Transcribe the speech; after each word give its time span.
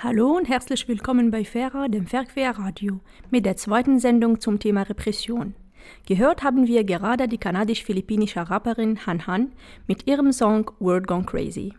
Hallo 0.00 0.36
und 0.36 0.48
herzlich 0.48 0.86
willkommen 0.86 1.32
bei 1.32 1.44
FERA, 1.44 1.88
dem 1.88 2.06
Verquer-Radio, 2.06 3.00
mit 3.32 3.44
der 3.44 3.56
zweiten 3.56 3.98
Sendung 3.98 4.38
zum 4.38 4.60
Thema 4.60 4.82
Repression. 4.82 5.56
Gehört 6.06 6.44
haben 6.44 6.68
wir 6.68 6.84
gerade 6.84 7.26
die 7.26 7.36
kanadisch-philippinische 7.36 8.48
Rapperin 8.48 9.04
Han 9.06 9.26
Han 9.26 9.52
mit 9.88 10.06
ihrem 10.06 10.30
Song 10.30 10.70
Word 10.78 11.08
Gone 11.08 11.24
Crazy. 11.24 11.74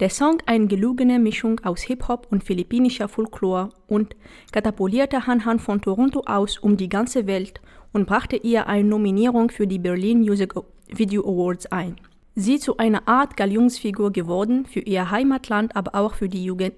Der 0.00 0.10
Song, 0.10 0.42
eine 0.46 0.66
gelungene 0.66 1.20
Mischung 1.20 1.60
aus 1.60 1.82
Hip-Hop 1.82 2.26
und 2.32 2.42
philippinischer 2.42 3.06
Folklore 3.06 3.68
und 3.86 4.16
katapultierte 4.50 5.28
Han 5.28 5.44
Han 5.44 5.60
von 5.60 5.80
Toronto 5.80 6.24
aus 6.26 6.58
um 6.58 6.76
die 6.76 6.88
ganze 6.88 7.28
Welt 7.28 7.60
und 7.92 8.04
brachte 8.04 8.34
ihr 8.34 8.66
eine 8.66 8.88
Nominierung 8.88 9.48
für 9.48 9.68
die 9.68 9.78
Berlin 9.78 10.22
Music 10.22 10.54
Video 10.88 11.22
Awards 11.22 11.66
ein. 11.66 11.94
Sie 12.34 12.58
zu 12.58 12.78
einer 12.78 13.06
Art 13.06 13.36
Galionsfigur 13.36 14.10
geworden 14.10 14.66
für 14.66 14.80
ihr 14.80 15.12
Heimatland, 15.12 15.76
aber 15.76 15.94
auch 15.94 16.14
für 16.14 16.28
die 16.28 16.42
Jugend 16.42 16.74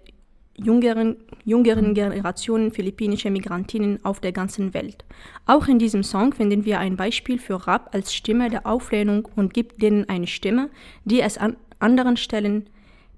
jüngeren, 0.56 1.16
jüngeren 1.44 1.94
Generationen 1.94 2.72
philippinischer 2.72 3.30
Migrantinnen 3.30 4.04
auf 4.04 4.20
der 4.20 4.32
ganzen 4.32 4.74
Welt. 4.74 5.04
Auch 5.46 5.68
in 5.68 5.78
diesem 5.78 6.02
Song 6.02 6.32
finden 6.32 6.64
wir 6.64 6.78
ein 6.78 6.96
Beispiel 6.96 7.38
für 7.38 7.66
Rap 7.66 7.90
als 7.92 8.14
Stimme 8.14 8.50
der 8.50 8.66
Auflehnung 8.66 9.28
und 9.36 9.54
gibt 9.54 9.82
denen 9.82 10.08
eine 10.08 10.26
Stimme, 10.26 10.70
die 11.04 11.20
es 11.20 11.38
an 11.38 11.56
anderen 11.78 12.16
Stellen 12.16 12.68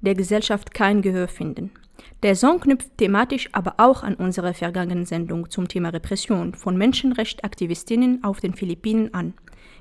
der 0.00 0.14
Gesellschaft 0.14 0.72
kein 0.72 1.02
Gehör 1.02 1.28
finden. 1.28 1.70
Der 2.22 2.36
Song 2.36 2.60
knüpft 2.60 2.96
thematisch 2.98 3.48
aber 3.52 3.74
auch 3.78 4.02
an 4.02 4.14
unsere 4.14 4.54
vergangene 4.54 5.06
Sendung 5.06 5.50
zum 5.50 5.68
Thema 5.68 5.90
Repression 5.90 6.54
von 6.54 6.76
Menschenrechtsaktivistinnen 6.76 8.24
auf 8.24 8.40
den 8.40 8.54
Philippinen 8.54 9.12
an. 9.12 9.34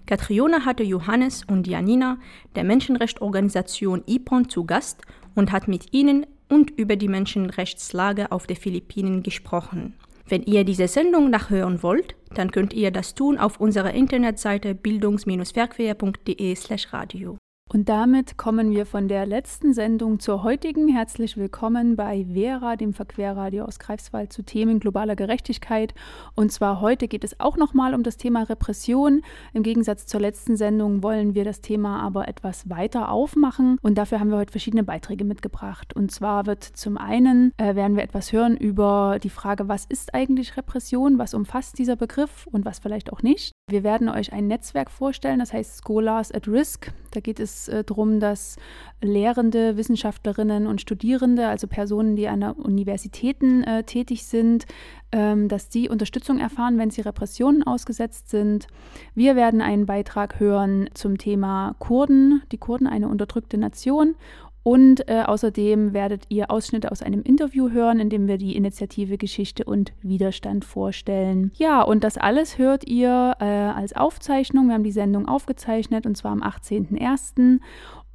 Katriona 0.05 0.65
hatte 0.65 0.83
Johannes 0.83 1.43
und 1.45 1.67
Janina 1.67 2.17
der 2.55 2.65
Menschenrechtsorganisation 2.65 4.03
IPON 4.05 4.49
zu 4.49 4.65
Gast 4.65 5.01
und 5.35 5.51
hat 5.51 5.67
mit 5.67 5.93
ihnen 5.93 6.25
und 6.49 6.71
über 6.71 6.95
die 6.95 7.07
Menschenrechtslage 7.07 8.31
auf 8.31 8.47
den 8.47 8.57
Philippinen 8.57 9.21
gesprochen. 9.23 9.93
Wenn 10.27 10.43
ihr 10.43 10.63
diese 10.63 10.87
Sendung 10.87 11.29
nachhören 11.29 11.83
wollt, 11.83 12.15
dann 12.33 12.49
könnt 12.51 12.73
ihr 12.73 12.89
das 12.91 13.13
tun 13.13 13.37
auf 13.37 13.59
unserer 13.59 13.93
Internetseite 13.93 14.73
bildungs-verquer.de/radio. 14.73 17.37
Und 17.73 17.89
damit 17.89 18.37
kommen 18.37 18.69
wir 18.69 18.85
von 18.85 19.07
der 19.07 19.25
letzten 19.25 19.73
Sendung 19.73 20.19
zur 20.19 20.43
heutigen. 20.43 20.89
Herzlich 20.89 21.37
willkommen 21.37 21.95
bei 21.95 22.23
Vera, 22.31 22.75
dem 22.75 22.93
Verquerradio 22.93 23.65
aus 23.65 23.79
Greifswald 23.79 24.31
zu 24.31 24.43
Themen 24.43 24.79
globaler 24.79 25.15
Gerechtigkeit. 25.15 25.95
Und 26.35 26.51
zwar 26.51 26.81
heute 26.81 27.07
geht 27.07 27.23
es 27.23 27.39
auch 27.39 27.57
nochmal 27.57 27.95
um 27.95 28.03
das 28.03 28.17
Thema 28.17 28.43
Repression. 28.43 29.23
Im 29.53 29.63
Gegensatz 29.63 30.05
zur 30.05 30.19
letzten 30.19 30.55
Sendung 30.55 31.01
wollen 31.01 31.33
wir 31.33 31.45
das 31.45 31.61
Thema 31.61 31.99
aber 32.03 32.27
etwas 32.27 32.69
weiter 32.69 33.09
aufmachen. 33.09 33.79
Und 33.81 33.97
dafür 33.97 34.19
haben 34.19 34.29
wir 34.29 34.37
heute 34.37 34.51
verschiedene 34.51 34.83
Beiträge 34.83 35.23
mitgebracht. 35.23 35.95
Und 35.95 36.11
zwar 36.11 36.45
wird 36.45 36.63
zum 36.63 36.99
einen, 36.99 37.53
äh, 37.57 37.73
werden 37.73 37.97
wir 37.97 38.03
etwas 38.03 38.31
hören 38.31 38.55
über 38.55 39.17
die 39.23 39.31
Frage, 39.31 39.67
was 39.67 39.85
ist 39.85 40.13
eigentlich 40.13 40.57
Repression, 40.57 41.17
was 41.17 41.33
umfasst 41.33 41.79
dieser 41.79 41.95
Begriff 41.95 42.45
und 42.51 42.65
was 42.65 42.77
vielleicht 42.77 43.11
auch 43.11 43.23
nicht. 43.23 43.52
Wir 43.69 43.85
werden 43.85 44.09
euch 44.09 44.33
ein 44.33 44.47
Netzwerk 44.47 44.91
vorstellen, 44.91 45.39
das 45.39 45.53
heißt 45.53 45.77
Scholars 45.77 46.33
at 46.33 46.49
Risk. 46.49 46.91
Da 47.11 47.21
geht 47.21 47.39
es 47.39 47.69
äh, 47.69 47.85
darum, 47.85 48.19
dass 48.19 48.57
Lehrende, 49.01 49.77
Wissenschaftlerinnen 49.77 50.67
und 50.67 50.81
Studierende, 50.81 51.47
also 51.47 51.67
Personen, 51.67 52.17
die 52.17 52.27
an 52.27 52.41
der 52.41 52.59
Universitäten 52.59 53.63
äh, 53.63 53.85
tätig 53.85 54.25
sind, 54.25 54.65
ähm, 55.13 55.47
dass 55.47 55.69
die 55.69 55.87
Unterstützung 55.87 56.39
erfahren, 56.39 56.77
wenn 56.77 56.91
sie 56.91 57.01
Repressionen 57.01 57.63
ausgesetzt 57.63 58.29
sind. 58.29 58.67
Wir 59.15 59.37
werden 59.37 59.61
einen 59.61 59.85
Beitrag 59.85 60.41
hören 60.41 60.89
zum 60.93 61.17
Thema 61.17 61.75
Kurden, 61.79 62.43
die 62.51 62.57
Kurden 62.57 62.85
eine 62.85 63.07
unterdrückte 63.07 63.57
Nation 63.57 64.15
und 64.63 65.09
äh, 65.09 65.23
außerdem 65.23 65.93
werdet 65.93 66.23
ihr 66.29 66.49
Ausschnitte 66.49 66.91
aus 66.91 67.01
einem 67.01 67.21
Interview 67.21 67.69
hören, 67.69 67.99
in 67.99 68.09
dem 68.09 68.27
wir 68.27 68.37
die 68.37 68.55
Initiative 68.55 69.17
Geschichte 69.17 69.65
und 69.65 69.91
Widerstand 70.01 70.63
vorstellen. 70.63 71.51
Ja, 71.55 71.81
und 71.81 72.03
das 72.05 72.17
alles 72.17 72.57
hört 72.57 72.87
ihr 72.87 73.35
äh, 73.39 73.43
als 73.43 73.93
Aufzeichnung. 73.93 74.67
Wir 74.67 74.75
haben 74.75 74.83
die 74.83 74.91
Sendung 74.91 75.27
aufgezeichnet 75.27 76.05
und 76.05 76.15
zwar 76.15 76.31
am 76.31 76.41
18.01. 76.41 77.59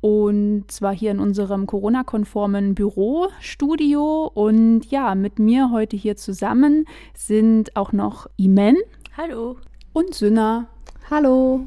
Und 0.00 0.65
zwar 0.69 0.95
hier 0.95 1.11
in 1.11 1.19
unserem 1.19 1.67
Corona-konformen 1.67 2.75
Bürostudio. 2.75 4.31
Und 4.33 4.87
ja, 4.91 5.15
mit 5.15 5.39
mir 5.39 5.71
heute 5.72 5.97
hier 5.97 6.17
zusammen 6.17 6.87
sind 7.15 7.77
auch 7.77 7.93
noch 7.93 8.27
Imen. 8.37 8.77
Hallo. 9.17 9.56
Und 9.93 10.15
Sünna. 10.15 10.69
Hallo. 11.11 11.67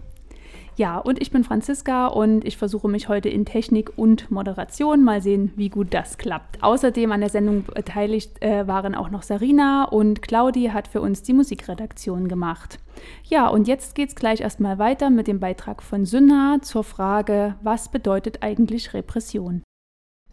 Ja, 0.77 0.97
und 0.97 1.21
ich 1.21 1.31
bin 1.31 1.43
Franziska 1.43 2.07
und 2.07 2.45
ich 2.45 2.57
versuche 2.57 2.87
mich 2.87 3.09
heute 3.09 3.29
in 3.29 3.45
Technik 3.45 3.91
und 3.97 4.31
Moderation. 4.31 5.03
Mal 5.03 5.21
sehen, 5.21 5.51
wie 5.55 5.69
gut 5.69 5.93
das 5.93 6.17
klappt. 6.17 6.63
Außerdem 6.63 7.11
an 7.11 7.19
der 7.19 7.29
Sendung 7.29 7.65
beteiligt 7.65 8.41
äh, 8.41 8.67
waren 8.67 8.95
auch 8.95 9.09
noch 9.09 9.23
Sarina 9.23 9.83
und 9.83 10.21
Claudi 10.21 10.67
hat 10.73 10.87
für 10.87 11.01
uns 11.01 11.23
die 11.23 11.33
Musikredaktion 11.33 12.29
gemacht. 12.29 12.79
Ja, 13.25 13.47
und 13.47 13.67
jetzt 13.67 13.95
geht 13.95 14.09
es 14.09 14.15
gleich 14.15 14.41
erstmal 14.41 14.79
weiter 14.79 15.09
mit 15.09 15.27
dem 15.27 15.39
Beitrag 15.39 15.83
von 15.83 16.05
Synna 16.05 16.59
zur 16.61 16.83
Frage, 16.83 17.55
was 17.61 17.89
bedeutet 17.89 18.41
eigentlich 18.41 18.93
Repression? 18.93 19.63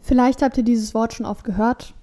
Vielleicht 0.01 0.41
habt 0.41 0.57
ihr 0.57 0.63
dieses 0.63 0.93
Wort 0.93 1.13
schon 1.13 1.25
oft 1.25 1.43
gehört, 1.43 1.93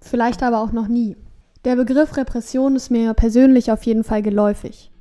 vielleicht 0.00 0.42
aber 0.42 0.60
auch 0.60 0.72
noch 0.72 0.88
nie. 0.88 1.16
Der 1.64 1.76
Begriff 1.76 2.16
Repression 2.16 2.74
ist 2.74 2.90
mir 2.90 3.14
persönlich 3.14 3.70
auf 3.70 3.84
jeden 3.84 4.02
Fall 4.02 4.22
geläufig. 4.22 4.91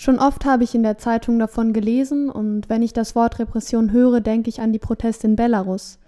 Schon 0.00 0.20
oft 0.20 0.44
habe 0.44 0.62
ich 0.62 0.76
in 0.76 0.84
der 0.84 0.96
Zeitung 0.96 1.40
davon 1.40 1.72
gelesen 1.72 2.30
und 2.30 2.68
wenn 2.68 2.82
ich 2.82 2.92
das 2.92 3.16
Wort 3.16 3.40
Repression 3.40 3.90
höre, 3.90 4.20
denke 4.20 4.48
ich 4.48 4.60
an 4.60 4.72
die 4.72 4.78
Proteste 4.78 5.26
in 5.26 5.34
Belarus, 5.34 5.98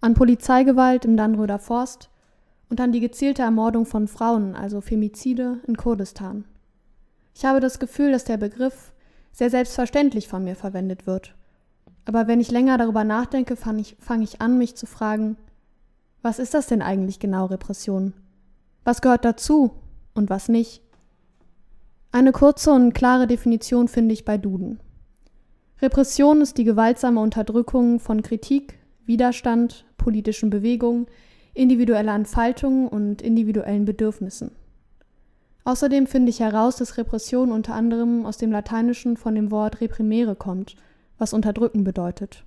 an 0.00 0.14
Polizeigewalt 0.14 1.04
im 1.04 1.18
Dannröder 1.18 1.58
Forst 1.58 2.08
und 2.70 2.80
an 2.80 2.90
die 2.90 3.00
gezielte 3.00 3.42
Ermordung 3.42 3.84
von 3.84 4.08
Frauen, 4.08 4.56
also 4.56 4.80
Femizide 4.80 5.60
in 5.66 5.76
Kurdistan. 5.76 6.46
Ich 7.34 7.44
habe 7.44 7.60
das 7.60 7.78
Gefühl, 7.78 8.12
dass 8.12 8.24
der 8.24 8.38
Begriff 8.38 8.94
sehr 9.30 9.50
selbstverständlich 9.50 10.26
von 10.26 10.42
mir 10.42 10.56
verwendet 10.56 11.06
wird. 11.06 11.34
Aber 12.06 12.28
wenn 12.28 12.40
ich 12.40 12.50
länger 12.50 12.78
darüber 12.78 13.04
nachdenke, 13.04 13.56
fange 13.56 13.82
ich, 13.82 13.94
fang 14.00 14.22
ich 14.22 14.40
an, 14.40 14.56
mich 14.56 14.74
zu 14.74 14.86
fragen, 14.86 15.36
was 16.22 16.38
ist 16.38 16.54
das 16.54 16.66
denn 16.66 16.80
eigentlich 16.80 17.20
genau 17.20 17.44
Repression? 17.44 18.14
Was 18.84 19.02
gehört 19.02 19.26
dazu 19.26 19.72
und 20.14 20.30
was 20.30 20.48
nicht? 20.48 20.80
Eine 22.14 22.32
kurze 22.32 22.72
und 22.72 22.92
klare 22.92 23.26
Definition 23.26 23.88
finde 23.88 24.12
ich 24.12 24.26
bei 24.26 24.36
Duden. 24.36 24.80
Repression 25.80 26.42
ist 26.42 26.58
die 26.58 26.64
gewaltsame 26.64 27.18
Unterdrückung 27.18 28.00
von 28.00 28.20
Kritik, 28.20 28.78
Widerstand, 29.06 29.86
politischen 29.96 30.50
Bewegungen, 30.50 31.06
individueller 31.54 32.14
Entfaltung 32.14 32.86
und 32.86 33.22
individuellen 33.22 33.86
Bedürfnissen. 33.86 34.50
Außerdem 35.64 36.06
finde 36.06 36.28
ich 36.28 36.40
heraus, 36.40 36.76
dass 36.76 36.98
Repression 36.98 37.50
unter 37.50 37.74
anderem 37.74 38.26
aus 38.26 38.36
dem 38.36 38.52
Lateinischen 38.52 39.16
von 39.16 39.34
dem 39.34 39.50
Wort 39.50 39.80
reprimere 39.80 40.36
kommt, 40.36 40.76
was 41.16 41.32
unterdrücken 41.32 41.82
bedeutet. 41.82 42.44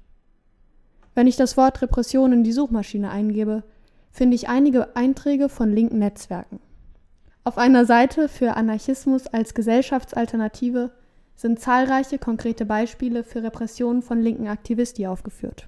Wenn 1.16 1.26
ich 1.26 1.38
das 1.38 1.58
Wort 1.58 1.82
Repression 1.82 2.34
in 2.34 2.44
die 2.44 2.52
Suchmaschine 2.52 3.10
eingebe, 3.10 3.64
finde 4.12 4.36
ich 4.36 4.48
einige 4.48 4.96
Einträge 4.96 5.50
von 5.50 5.74
linken 5.74 5.98
Netzwerken. 5.98 6.60
Auf 7.48 7.60
einer 7.60 7.86
Seite 7.86 8.28
für 8.28 8.56
Anarchismus 8.56 9.28
als 9.28 9.54
Gesellschaftsalternative 9.54 10.90
sind 11.36 11.60
zahlreiche 11.60 12.18
konkrete 12.18 12.66
Beispiele 12.66 13.24
für 13.24 13.44
Repressionen 13.44 14.02
von 14.02 14.20
linken 14.20 14.48
Aktivisti 14.48 15.06
aufgeführt. 15.06 15.68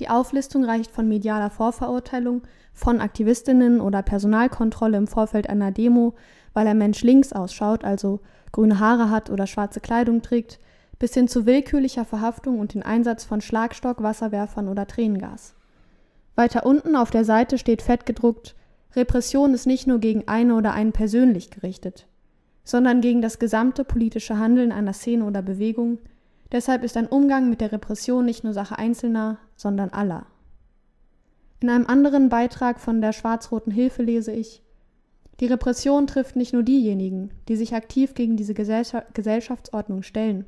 Die 0.00 0.08
Auflistung 0.08 0.64
reicht 0.64 0.90
von 0.90 1.06
medialer 1.06 1.50
Vorverurteilung 1.50 2.40
von 2.72 3.02
Aktivistinnen 3.02 3.82
oder 3.82 4.00
Personalkontrolle 4.00 4.96
im 4.96 5.08
Vorfeld 5.08 5.46
einer 5.50 5.72
Demo, 5.72 6.14
weil 6.54 6.66
ein 6.66 6.78
Mensch 6.78 7.02
links 7.02 7.34
ausschaut, 7.34 7.84
also 7.84 8.20
grüne 8.50 8.80
Haare 8.80 9.10
hat 9.10 9.28
oder 9.28 9.46
schwarze 9.46 9.80
Kleidung 9.80 10.22
trägt, 10.22 10.58
bis 10.98 11.12
hin 11.12 11.28
zu 11.28 11.44
willkürlicher 11.44 12.06
Verhaftung 12.06 12.60
und 12.60 12.72
den 12.72 12.82
Einsatz 12.82 13.24
von 13.24 13.42
Schlagstock, 13.42 14.02
Wasserwerfern 14.02 14.68
oder 14.68 14.86
Tränengas. 14.86 15.54
Weiter 16.34 16.64
unten 16.64 16.96
auf 16.96 17.10
der 17.10 17.26
Seite 17.26 17.58
steht 17.58 17.82
fett 17.82 18.06
gedruckt 18.06 18.54
Repression 18.96 19.54
ist 19.54 19.66
nicht 19.66 19.86
nur 19.86 20.00
gegen 20.00 20.26
eine 20.26 20.56
oder 20.56 20.72
einen 20.72 20.92
persönlich 20.92 21.50
gerichtet, 21.50 22.06
sondern 22.64 23.00
gegen 23.00 23.22
das 23.22 23.38
gesamte 23.38 23.84
politische 23.84 24.38
Handeln 24.38 24.72
einer 24.72 24.92
Szene 24.92 25.24
oder 25.24 25.42
Bewegung. 25.42 25.98
Deshalb 26.50 26.82
ist 26.82 26.96
ein 26.96 27.06
Umgang 27.06 27.48
mit 27.48 27.60
der 27.60 27.70
Repression 27.70 28.24
nicht 28.24 28.42
nur 28.42 28.52
Sache 28.52 28.78
Einzelner, 28.78 29.38
sondern 29.54 29.90
aller. 29.90 30.26
In 31.60 31.70
einem 31.70 31.86
anderen 31.86 32.28
Beitrag 32.28 32.80
von 32.80 33.00
der 33.00 33.12
Schwarz-Roten 33.12 33.70
Hilfe 33.70 34.02
lese 34.02 34.32
ich, 34.32 34.62
die 35.40 35.46
Repression 35.46 36.06
trifft 36.06 36.36
nicht 36.36 36.52
nur 36.52 36.62
diejenigen, 36.62 37.30
die 37.48 37.56
sich 37.56 37.74
aktiv 37.74 38.14
gegen 38.14 38.36
diese 38.36 38.54
Gesellschaftsordnung 38.54 40.02
stellen. 40.02 40.44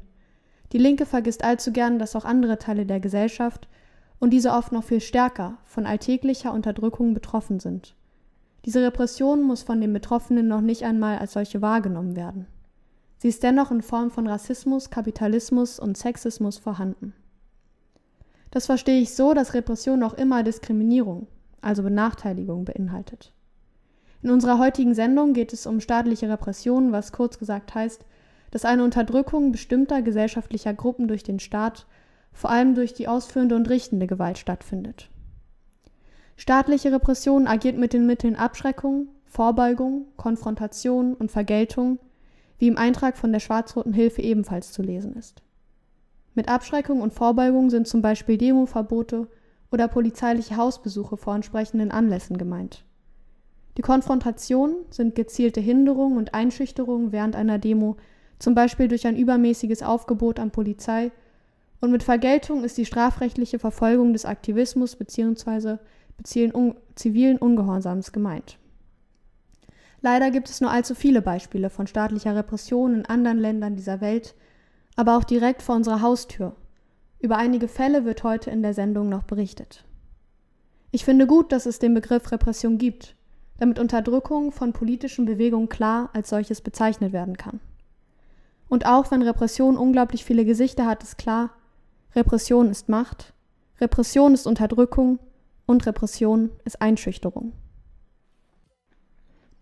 Die 0.72 0.78
Linke 0.78 1.06
vergisst 1.06 1.44
allzu 1.44 1.72
gern, 1.72 1.98
dass 1.98 2.16
auch 2.16 2.24
andere 2.24 2.58
Teile 2.58 2.86
der 2.86 3.00
Gesellschaft 3.00 3.68
und 4.18 4.30
diese 4.30 4.52
oft 4.52 4.72
noch 4.72 4.84
viel 4.84 5.00
stärker 5.00 5.58
von 5.64 5.86
alltäglicher 5.86 6.52
Unterdrückung 6.52 7.14
betroffen 7.14 7.60
sind. 7.60 7.94
Diese 8.64 8.82
Repression 8.82 9.42
muss 9.42 9.62
von 9.62 9.80
den 9.80 9.92
Betroffenen 9.92 10.46
noch 10.46 10.60
nicht 10.60 10.84
einmal 10.84 11.18
als 11.18 11.32
solche 11.32 11.62
wahrgenommen 11.62 12.14
werden. 12.14 12.46
Sie 13.18 13.28
ist 13.28 13.42
dennoch 13.42 13.70
in 13.70 13.82
Form 13.82 14.10
von 14.10 14.26
Rassismus, 14.26 14.90
Kapitalismus 14.90 15.78
und 15.78 15.96
Sexismus 15.96 16.58
vorhanden. 16.58 17.14
Das 18.50 18.66
verstehe 18.66 19.00
ich 19.00 19.14
so, 19.14 19.32
dass 19.32 19.54
Repression 19.54 20.02
auch 20.02 20.14
immer 20.14 20.42
Diskriminierung, 20.42 21.26
also 21.60 21.82
Benachteiligung, 21.82 22.64
beinhaltet. 22.64 23.32
In 24.22 24.30
unserer 24.30 24.58
heutigen 24.58 24.94
Sendung 24.94 25.32
geht 25.32 25.52
es 25.52 25.66
um 25.66 25.80
staatliche 25.80 26.28
Repression, 26.28 26.92
was 26.92 27.12
kurz 27.12 27.38
gesagt 27.38 27.74
heißt, 27.74 28.04
dass 28.52 28.64
eine 28.64 28.84
Unterdrückung 28.84 29.50
bestimmter 29.50 30.02
gesellschaftlicher 30.02 30.74
Gruppen 30.74 31.08
durch 31.08 31.22
den 31.22 31.40
Staat, 31.40 31.86
vor 32.32 32.50
allem 32.50 32.74
durch 32.74 32.92
die 32.92 33.08
ausführende 33.08 33.56
und 33.56 33.68
richtende 33.68 34.06
Gewalt 34.06 34.38
stattfindet. 34.38 35.08
Staatliche 36.36 36.92
Repression 36.92 37.46
agiert 37.46 37.76
mit 37.76 37.92
den 37.92 38.06
Mitteln 38.06 38.36
Abschreckung, 38.36 39.08
Vorbeugung, 39.26 40.06
Konfrontation 40.16 41.14
und 41.14 41.30
Vergeltung, 41.30 41.98
wie 42.58 42.68
im 42.68 42.78
Eintrag 42.78 43.16
von 43.16 43.32
der 43.32 43.40
Schwarz-Roten 43.40 43.92
Hilfe 43.92 44.22
ebenfalls 44.22 44.72
zu 44.72 44.82
lesen 44.82 45.14
ist. 45.14 45.42
Mit 46.34 46.48
Abschreckung 46.48 47.00
und 47.00 47.12
Vorbeugung 47.12 47.70
sind 47.70 47.86
zum 47.86 48.02
Beispiel 48.02 48.38
Demoverbote 48.38 49.28
oder 49.70 49.88
polizeiliche 49.88 50.56
Hausbesuche 50.56 51.16
vor 51.16 51.34
entsprechenden 51.34 51.90
Anlässen 51.90 52.38
gemeint. 52.38 52.84
Die 53.76 53.82
Konfrontation 53.82 54.76
sind 54.90 55.14
gezielte 55.14 55.60
Hinderungen 55.60 56.18
und 56.18 56.34
Einschüchterungen 56.34 57.10
während 57.10 57.36
einer 57.36 57.58
Demo, 57.58 57.96
zum 58.38 58.54
Beispiel 58.54 58.88
durch 58.88 59.06
ein 59.06 59.16
übermäßiges 59.16 59.82
Aufgebot 59.82 60.38
an 60.38 60.50
Polizei, 60.50 61.10
und 61.80 61.90
mit 61.90 62.04
Vergeltung 62.04 62.62
ist 62.62 62.78
die 62.78 62.86
strafrechtliche 62.86 63.58
Verfolgung 63.58 64.12
des 64.12 64.24
Aktivismus 64.24 64.94
bzw. 64.94 65.78
zivilen 66.24 67.38
Ungehorsams 67.38 68.12
gemeint. 68.12 68.58
Leider 70.00 70.30
gibt 70.30 70.50
es 70.50 70.60
nur 70.60 70.70
allzu 70.70 70.94
viele 70.94 71.22
Beispiele 71.22 71.70
von 71.70 71.86
staatlicher 71.86 72.34
Repression 72.34 72.94
in 72.94 73.06
anderen 73.06 73.38
Ländern 73.38 73.76
dieser 73.76 74.00
Welt, 74.00 74.34
aber 74.96 75.16
auch 75.16 75.24
direkt 75.24 75.62
vor 75.62 75.76
unserer 75.76 76.02
Haustür. 76.02 76.56
Über 77.20 77.36
einige 77.36 77.68
Fälle 77.68 78.04
wird 78.04 78.24
heute 78.24 78.50
in 78.50 78.62
der 78.62 78.74
Sendung 78.74 79.08
noch 79.08 79.22
berichtet. 79.22 79.84
Ich 80.90 81.04
finde 81.04 81.26
gut, 81.26 81.52
dass 81.52 81.66
es 81.66 81.78
den 81.78 81.94
Begriff 81.94 82.32
Repression 82.32 82.78
gibt, 82.78 83.14
damit 83.58 83.78
Unterdrückung 83.78 84.50
von 84.50 84.72
politischen 84.72 85.24
Bewegungen 85.24 85.68
klar 85.68 86.10
als 86.14 86.30
solches 86.30 86.60
bezeichnet 86.60 87.12
werden 87.12 87.36
kann. 87.36 87.60
Und 88.68 88.86
auch 88.86 89.10
wenn 89.10 89.22
Repression 89.22 89.76
unglaublich 89.76 90.24
viele 90.24 90.44
Gesichter 90.44 90.86
hat, 90.86 91.02
ist 91.04 91.16
klar, 91.16 91.50
Repression 92.16 92.70
ist 92.70 92.88
Macht, 92.88 93.32
Repression 93.80 94.34
ist 94.34 94.46
Unterdrückung 94.46 95.20
und 95.66 95.86
Repression 95.86 96.50
ist 96.64 96.80
Einschüchterung. 96.80 97.52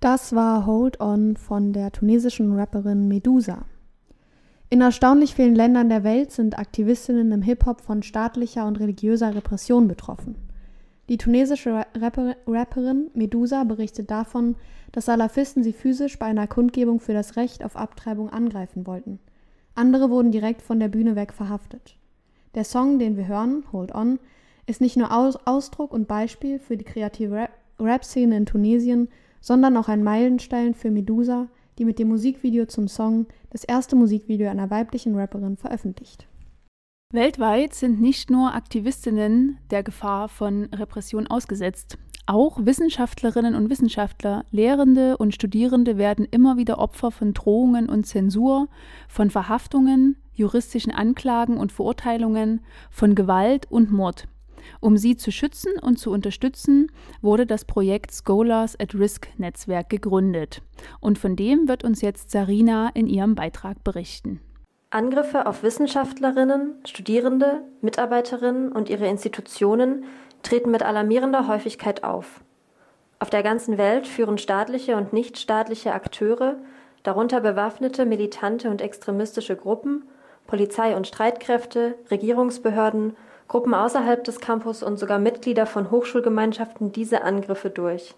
Das 0.01 0.35
war 0.35 0.65
Hold 0.65 1.01
On 1.01 1.37
von 1.37 1.73
der 1.73 1.93
tunesischen 1.93 2.55
Rapperin 2.55 3.07
Medusa. 3.07 3.67
In 4.71 4.81
erstaunlich 4.81 5.35
vielen 5.35 5.55
Ländern 5.55 5.89
der 5.89 6.05
Welt 6.05 6.31
sind 6.31 6.59
Aktivistinnen 6.59 7.33
im 7.33 7.43
Hip-Hop 7.43 7.81
von 7.81 8.03
staatlicher 8.03 8.67
und 8.67 8.79
religiöser 8.79 9.35
Repression 9.35 9.89
betroffen. 9.89 10.37
Die 11.11 11.19
tunesische 11.19 11.85
Rapper 11.97 12.37
Rapperin 12.47 13.11
Medusa 13.15 13.65
berichtet 13.65 14.13
davon, 14.13 14.55
dass 14.93 15.07
Salafisten 15.07 15.65
sie 15.65 15.73
physisch 15.73 16.19
bei 16.21 16.27
einer 16.27 16.47
Kundgebung 16.47 17.01
für 17.01 17.13
das 17.13 17.37
Recht 17.37 17.65
auf 17.65 17.75
Abtreibung 17.75 18.31
angreifen 18.31 18.87
wollten. 18.87 19.19
Andere 19.75 20.09
wurden 20.09 20.31
direkt 20.31 20.63
von 20.63 20.79
der 20.79 20.89
Bühne 20.89 21.17
weg 21.17 21.33
verhaftet. 21.33 21.97
Der 22.55 22.65
Song, 22.65 23.01
den 23.01 23.17
wir 23.17 23.27
hören, 23.27 23.65
Hold 23.73 23.93
On, 23.93 24.21
ist 24.71 24.81
nicht 24.81 24.97
nur 24.97 25.13
Aus 25.13 25.37
Ausdruck 25.47 25.93
und 25.93 26.09
Beispiel 26.09 26.59
für 26.59 26.77
die 26.77 26.85
kreative 26.85 27.49
Rap-Szene 27.79 28.37
in 28.37 28.47
Tunesien, 28.47 29.09
sondern 29.41 29.77
auch 29.77 29.89
ein 29.89 30.05
Meilenstein 30.05 30.75
für 30.75 30.91
Medusa, 30.91 31.49
die 31.79 31.85
mit 31.85 31.99
dem 31.99 32.09
Musikvideo 32.09 32.67
zum 32.67 32.89
Song 32.89 33.27
das 33.51 33.65
erste 33.65 33.97
Musikvideo 33.97 34.49
einer 34.49 34.71
weiblichen 34.71 35.17
Rapperin 35.17 35.57
veröffentlicht. 35.57 36.29
Weltweit 37.13 37.75
sind 37.75 38.01
nicht 38.01 38.31
nur 38.31 38.55
Aktivistinnen 38.55 39.59
der 39.71 39.83
Gefahr 39.83 40.29
von 40.29 40.67
Repression 40.67 41.27
ausgesetzt. 41.27 41.99
Auch 42.27 42.65
Wissenschaftlerinnen 42.65 43.57
und 43.57 43.71
Wissenschaftler, 43.71 44.45
Lehrende 44.53 45.17
und 45.17 45.35
Studierende 45.35 45.99
werden 45.99 46.29
immer 46.31 46.57
wieder 46.57 46.79
Opfer 46.79 47.11
von 47.11 47.35
Drohungen 47.35 47.89
und 47.89 48.07
Zensur, 48.07 48.69
von 49.09 49.31
Verhaftungen, 49.31 50.17
juristischen 50.33 50.93
Anklagen 50.93 51.57
und 51.57 51.73
Verurteilungen, 51.73 52.61
von 52.91 53.17
Gewalt 53.17 53.69
und 53.69 53.91
Mord. 53.91 54.29
Um 54.81 54.97
sie 54.97 55.17
zu 55.17 55.31
schützen 55.33 55.73
und 55.81 55.99
zu 55.99 56.11
unterstützen, 56.11 56.91
wurde 57.23 57.47
das 57.47 57.65
Projekt 57.65 58.13
Scholars 58.13 58.79
at 58.79 58.95
Risk 58.95 59.29
Netzwerk 59.39 59.91
gegründet. 59.91 60.63
Und 61.01 61.19
von 61.19 61.37
dem 61.37 61.69
wird 61.69 61.85
uns 61.85 62.01
jetzt 62.01 62.31
Sarina 62.31 62.91
in 62.95 63.07
ihrem 63.07 63.35
Beitrag 63.35 63.83
berichten. 63.85 64.41
Angriffe 64.91 65.47
auf 65.47 65.63
Wissenschaftlerinnen, 65.63 66.75
Studierende, 66.85 67.63
Mitarbeiterinnen 67.81 68.73
und 68.73 68.91
ihre 68.91 69.07
Institutionen 69.07 70.05
treten 70.43 70.71
mit 70.71 70.83
alarmierender 70.83 71.47
Häufigkeit 71.47 72.03
auf. 72.03 72.43
Auf 73.21 73.31
der 73.31 73.43
ganzen 73.43 73.79
Welt 73.79 74.07
führen 74.07 74.39
staatliche 74.39 74.97
und 74.97 75.13
nichtstaatliche 75.13 75.93
Akteure, 75.93 76.57
darunter 77.03 77.41
bewaffnete, 77.41 78.05
militante 78.07 78.71
und 78.71 78.83
extremistische 78.83 79.57
Gruppen, 79.57 80.05
Polizei 80.47 80.97
und 80.97 81.07
Streitkräfte, 81.07 81.95
Regierungsbehörden 82.11 83.17
Gruppen 83.51 83.75
außerhalb 83.75 84.23
des 84.23 84.39
Campus 84.39 84.81
und 84.81 84.97
sogar 84.97 85.19
Mitglieder 85.19 85.67
von 85.67 85.91
Hochschulgemeinschaften 85.91 86.93
diese 86.93 87.23
Angriffe 87.23 87.69
durch. 87.69 88.15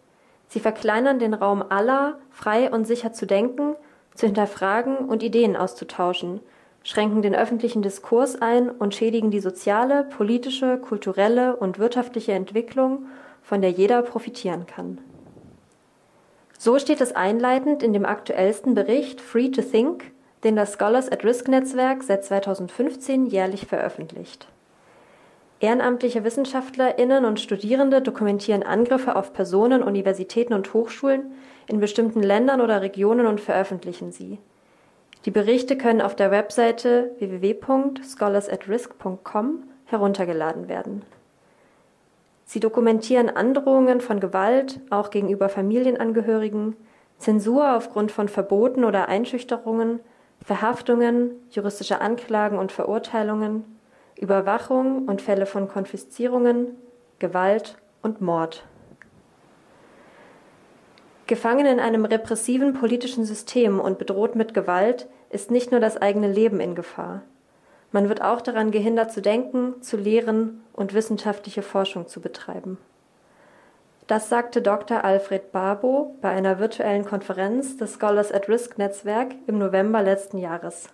Sie 0.49 0.61
verkleinern 0.61 1.19
den 1.19 1.32
Raum 1.32 1.64
aller, 1.67 2.19
frei 2.31 2.70
und 2.70 2.87
sicher 2.87 3.14
zu 3.14 3.26
denken, 3.26 3.75
zu 4.14 4.26
hinterfragen 4.26 4.99
und 4.99 5.23
Ideen 5.23 5.56
auszutauschen, 5.56 6.40
schränken 6.82 7.23
den 7.23 7.34
öffentlichen 7.34 7.81
Diskurs 7.81 8.43
ein 8.43 8.69
und 8.69 8.94
schädigen 8.94 9.31
die 9.31 9.40
soziale, 9.40 10.05
politische, 10.05 10.76
kulturelle 10.76 11.56
und 11.56 11.79
wirtschaftliche 11.79 12.32
Entwicklung, 12.32 13.06
von 13.40 13.62
der 13.62 13.70
jeder 13.70 14.02
profitieren 14.02 14.67
kann. 14.67 14.99
So 16.58 16.79
steht 16.79 17.00
es 17.00 17.17
einleitend 17.17 17.82
in 17.82 17.94
dem 17.94 18.05
aktuellsten 18.05 18.75
Bericht 18.75 19.23
Free 19.23 19.49
to 19.49 19.62
Think, 19.62 20.12
den 20.44 20.56
das 20.56 20.75
Scholars 20.75 21.11
at 21.11 21.25
Risk 21.25 21.49
Netzwerk 21.49 22.02
seit 22.02 22.23
2015 22.23 23.25
jährlich 23.25 23.64
veröffentlicht. 23.64 24.52
Ehrenamtliche 25.62 26.25
Wissenschaftlerinnen 26.25 27.25
und 27.25 27.38
Studierende 27.38 28.03
dokumentieren 28.03 28.64
Angriffe 28.64 29.14
auf 29.14 29.32
Personen, 29.32 29.85
Universitäten 29.85 30.55
und 30.55 30.75
Hochschulen 30.75 31.35
in 31.69 31.79
bestimmten 31.79 32.20
Ländern 32.20 32.61
oder 32.61 32.82
Regionen 32.82 33.29
und 33.29 33.41
veröffentlichen 33.41 34.11
sie. 34.11 34.41
Die 35.25 35.31
Berichte 35.31 35.79
können 35.79 36.00
auf 36.00 36.17
der 36.17 36.32
Webseite 36.32 37.12
www.scholarsAtRisk.com 37.20 39.62
heruntergeladen 39.85 40.67
werden. 40.67 41.03
Sie 42.44 42.58
dokumentieren 42.58 43.31
Androhungen 43.31 44.00
von 44.00 44.19
Gewalt, 44.19 44.81
auch 44.91 45.11
gegenüber 45.11 45.49
Familienangehörigen, 45.49 46.75
Zensur 47.19 47.77
aufgrund 47.77 48.10
von 48.10 48.27
Verboten 48.27 48.82
oder 48.82 49.08
Einschüchterungen, 49.08 50.01
Verhaftungen, 50.44 51.31
juristische 51.53 52.01
Anklagen 52.01 52.58
und 52.58 52.72
Verurteilungen, 52.72 53.65
Überwachung 54.17 55.09
und 55.09 55.23
Fälle 55.23 55.47
von 55.47 55.69
Konfiszierungen, 55.69 56.77
Gewalt 57.19 57.77
und 58.03 58.21
Mord. 58.21 58.65
Gefangen 61.27 61.67
in 61.67 61.81
einem 61.81 62.05
repressiven 62.05 62.75
politischen 62.75 63.25
System 63.25 63.81
und 63.81 63.99
bedroht 63.99 64.35
mit 64.35 64.55
Gewalt 64.55 65.09
ist 65.31 65.51
nicht 65.51 65.71
nur 65.71 65.81
das 65.81 65.97
eigene 65.97 66.31
Leben 66.31 66.61
in 66.61 66.75
Gefahr. 66.75 67.23
Man 67.91 68.09
wird 68.09 68.23
auch 68.23 68.41
daran 68.41 68.71
gehindert 68.71 69.13
zu 69.13 69.23
denken, 69.23 69.81
zu 69.83 69.97
lehren 69.97 70.63
und 70.73 70.95
wissenschaftliche 70.95 71.63
Forschung 71.63 72.07
zu 72.07 72.21
betreiben. 72.21 72.79
Das 74.07 74.29
sagte 74.29 74.63
Dr. 74.63 75.05
Alfred 75.05 75.53
Barbo 75.53 76.17
bei 76.21 76.31
einer 76.31 76.59
virtuellen 76.59 77.05
Konferenz 77.05 77.77
des 77.77 77.95
Scholars 77.95 78.33
at 78.33 78.49
Risk 78.49 78.77
Netzwerk 78.77 79.35
im 79.47 79.59
November 79.59 80.03
letzten 80.03 80.39
Jahres. 80.39 80.89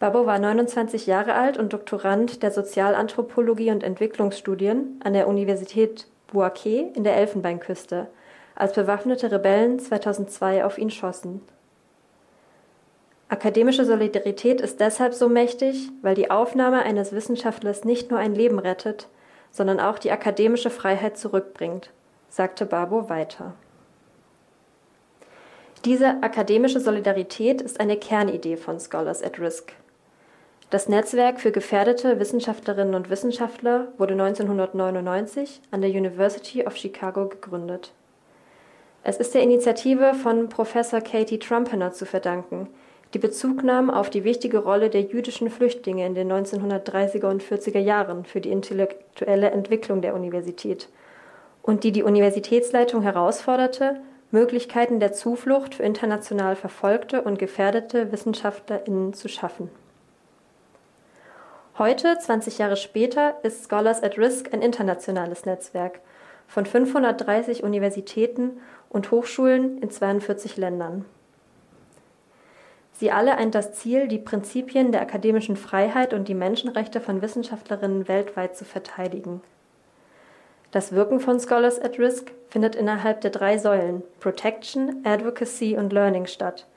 Babbo 0.00 0.26
war 0.26 0.38
29 0.38 1.06
Jahre 1.06 1.34
alt 1.34 1.56
und 1.56 1.72
Doktorand 1.72 2.42
der 2.42 2.50
Sozialanthropologie 2.50 3.70
und 3.70 3.82
Entwicklungsstudien 3.82 5.00
an 5.02 5.12
der 5.12 5.28
Universität 5.28 6.06
Bouaké 6.32 6.94
in 6.94 7.04
der 7.04 7.16
Elfenbeinküste, 7.16 8.08
als 8.54 8.72
bewaffnete 8.72 9.30
Rebellen 9.30 9.78
2002 9.78 10.64
auf 10.64 10.78
ihn 10.78 10.90
schossen. 10.90 11.42
Akademische 13.28 13.84
Solidarität 13.84 14.60
ist 14.60 14.80
deshalb 14.80 15.14
so 15.14 15.28
mächtig, 15.28 15.90
weil 16.02 16.14
die 16.14 16.30
Aufnahme 16.30 16.82
eines 16.82 17.12
Wissenschaftlers 17.12 17.84
nicht 17.84 18.10
nur 18.10 18.20
ein 18.20 18.34
Leben 18.34 18.58
rettet, 18.58 19.08
sondern 19.50 19.80
auch 19.80 19.98
die 19.98 20.10
akademische 20.10 20.70
Freiheit 20.70 21.16
zurückbringt, 21.16 21.90
sagte 22.28 22.66
Babo 22.66 23.08
weiter. 23.08 23.54
Diese 25.84 26.22
akademische 26.22 26.80
Solidarität 26.80 27.62
ist 27.62 27.78
eine 27.78 27.96
Kernidee 27.96 28.56
von 28.56 28.80
Scholars 28.80 29.22
at 29.22 29.38
Risk. 29.38 29.72
Das 30.70 30.88
Netzwerk 30.88 31.40
für 31.40 31.52
gefährdete 31.52 32.18
Wissenschaftlerinnen 32.18 32.94
und 32.94 33.10
Wissenschaftler 33.10 33.88
wurde 33.98 34.14
1999 34.14 35.60
an 35.70 35.82
der 35.82 35.90
University 35.90 36.66
of 36.66 36.76
Chicago 36.76 37.28
gegründet. 37.28 37.92
Es 39.02 39.18
ist 39.18 39.34
der 39.34 39.42
Initiative 39.42 40.14
von 40.14 40.48
Professor 40.48 41.00
Katie 41.00 41.38
Trumpener 41.38 41.92
zu 41.92 42.06
verdanken, 42.06 42.68
die 43.14 43.20
Bezug 43.20 43.62
nahm 43.62 43.90
auf 43.90 44.10
die 44.10 44.24
wichtige 44.24 44.58
Rolle 44.58 44.90
der 44.90 45.02
jüdischen 45.02 45.48
Flüchtlinge 45.48 46.04
in 46.04 46.16
den 46.16 46.32
1930er 46.32 47.26
und 47.26 47.44
40er 47.44 47.78
Jahren 47.78 48.24
für 48.24 48.40
die 48.40 48.50
intellektuelle 48.50 49.52
Entwicklung 49.52 50.02
der 50.02 50.16
Universität 50.16 50.88
und 51.62 51.84
die 51.84 51.92
die 51.92 52.02
Universitätsleitung 52.02 53.02
herausforderte, 53.02 54.00
Möglichkeiten 54.32 54.98
der 54.98 55.12
Zuflucht 55.12 55.76
für 55.76 55.84
international 55.84 56.56
verfolgte 56.56 57.22
und 57.22 57.38
gefährdete 57.38 58.10
WissenschaftlerInnen 58.10 59.14
zu 59.14 59.28
schaffen. 59.28 59.70
Heute, 61.76 62.16
20 62.16 62.58
Jahre 62.58 62.76
später, 62.76 63.34
ist 63.42 63.64
Scholars 63.64 64.00
at 64.00 64.16
Risk 64.16 64.54
ein 64.54 64.62
internationales 64.62 65.44
Netzwerk 65.44 65.98
von 66.46 66.66
530 66.66 67.64
Universitäten 67.64 68.60
und 68.90 69.10
Hochschulen 69.10 69.78
in 69.78 69.90
42 69.90 70.56
Ländern. 70.56 71.04
Sie 72.92 73.10
alle 73.10 73.36
eint 73.38 73.56
das 73.56 73.74
Ziel, 73.74 74.06
die 74.06 74.20
Prinzipien 74.20 74.92
der 74.92 75.00
akademischen 75.00 75.56
Freiheit 75.56 76.14
und 76.14 76.28
die 76.28 76.34
Menschenrechte 76.34 77.00
von 77.00 77.22
Wissenschaftlerinnen 77.22 78.06
weltweit 78.06 78.56
zu 78.56 78.64
verteidigen. 78.64 79.40
Das 80.70 80.92
Wirken 80.92 81.18
von 81.18 81.40
Scholars 81.40 81.80
at 81.80 81.98
Risk 81.98 82.30
findet 82.50 82.76
innerhalb 82.76 83.20
der 83.20 83.32
drei 83.32 83.58
Säulen 83.58 84.04
Protection, 84.20 85.02
Advocacy 85.02 85.76
und 85.76 85.92
Learning 85.92 86.26
statt, 86.26 86.68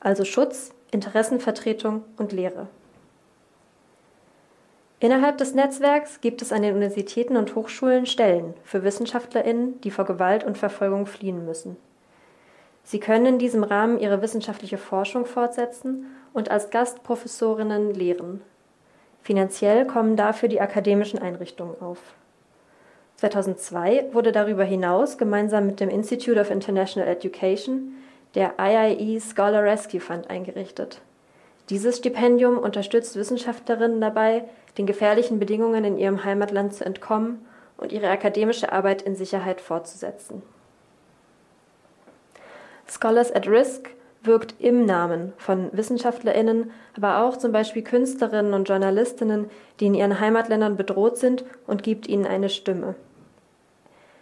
also 0.00 0.24
Schutz, 0.24 0.70
Interessenvertretung 0.92 2.04
und 2.16 2.32
Lehre. 2.32 2.68
Innerhalb 4.98 5.36
des 5.36 5.54
Netzwerks 5.54 6.22
gibt 6.22 6.40
es 6.40 6.52
an 6.52 6.62
den 6.62 6.74
Universitäten 6.74 7.36
und 7.36 7.54
Hochschulen 7.54 8.06
Stellen 8.06 8.54
für 8.64 8.82
Wissenschaftlerinnen, 8.82 9.80
die 9.82 9.90
vor 9.90 10.06
Gewalt 10.06 10.42
und 10.44 10.56
Verfolgung 10.56 11.04
fliehen 11.04 11.44
müssen. 11.44 11.76
Sie 12.82 13.00
können 13.00 13.26
in 13.26 13.38
diesem 13.38 13.62
Rahmen 13.62 13.98
ihre 13.98 14.22
wissenschaftliche 14.22 14.78
Forschung 14.78 15.26
fortsetzen 15.26 16.06
und 16.32 16.50
als 16.50 16.70
Gastprofessorinnen 16.70 17.92
lehren. 17.92 18.40
Finanziell 19.22 19.86
kommen 19.86 20.16
dafür 20.16 20.48
die 20.48 20.60
akademischen 20.60 21.18
Einrichtungen 21.18 21.74
auf. 21.82 21.98
2002 23.16 24.10
wurde 24.12 24.30
darüber 24.30 24.64
hinaus 24.64 25.18
gemeinsam 25.18 25.66
mit 25.66 25.80
dem 25.80 25.90
Institute 25.90 26.40
of 26.40 26.50
International 26.50 27.08
Education 27.08 27.96
der 28.34 28.54
IIE 28.60 29.20
Scholar 29.20 29.62
Rescue 29.64 30.00
Fund 30.00 30.30
eingerichtet. 30.30 31.00
Dieses 31.68 31.98
Stipendium 31.98 32.58
unterstützt 32.58 33.16
Wissenschaftlerinnen 33.16 34.00
dabei, 34.00 34.44
den 34.78 34.86
gefährlichen 34.86 35.38
Bedingungen 35.38 35.84
in 35.84 35.98
ihrem 35.98 36.24
Heimatland 36.24 36.74
zu 36.74 36.84
entkommen 36.84 37.44
und 37.76 37.92
ihre 37.92 38.08
akademische 38.08 38.72
Arbeit 38.72 39.02
in 39.02 39.16
Sicherheit 39.16 39.60
fortzusetzen. 39.60 40.42
Scholars 42.88 43.34
at 43.34 43.48
Risk 43.48 43.90
wirkt 44.22 44.54
im 44.60 44.84
Namen 44.84 45.32
von 45.38 45.70
WissenschaftlerInnen, 45.72 46.70
aber 46.96 47.22
auch 47.22 47.36
zum 47.36 47.52
Beispiel 47.52 47.82
Künstlerinnen 47.82 48.54
und 48.54 48.68
Journalistinnen, 48.68 49.50
die 49.80 49.86
in 49.86 49.94
ihren 49.94 50.20
Heimatländern 50.20 50.76
bedroht 50.76 51.16
sind 51.16 51.44
und 51.66 51.82
gibt 51.82 52.08
ihnen 52.08 52.26
eine 52.26 52.48
Stimme. 52.48 52.94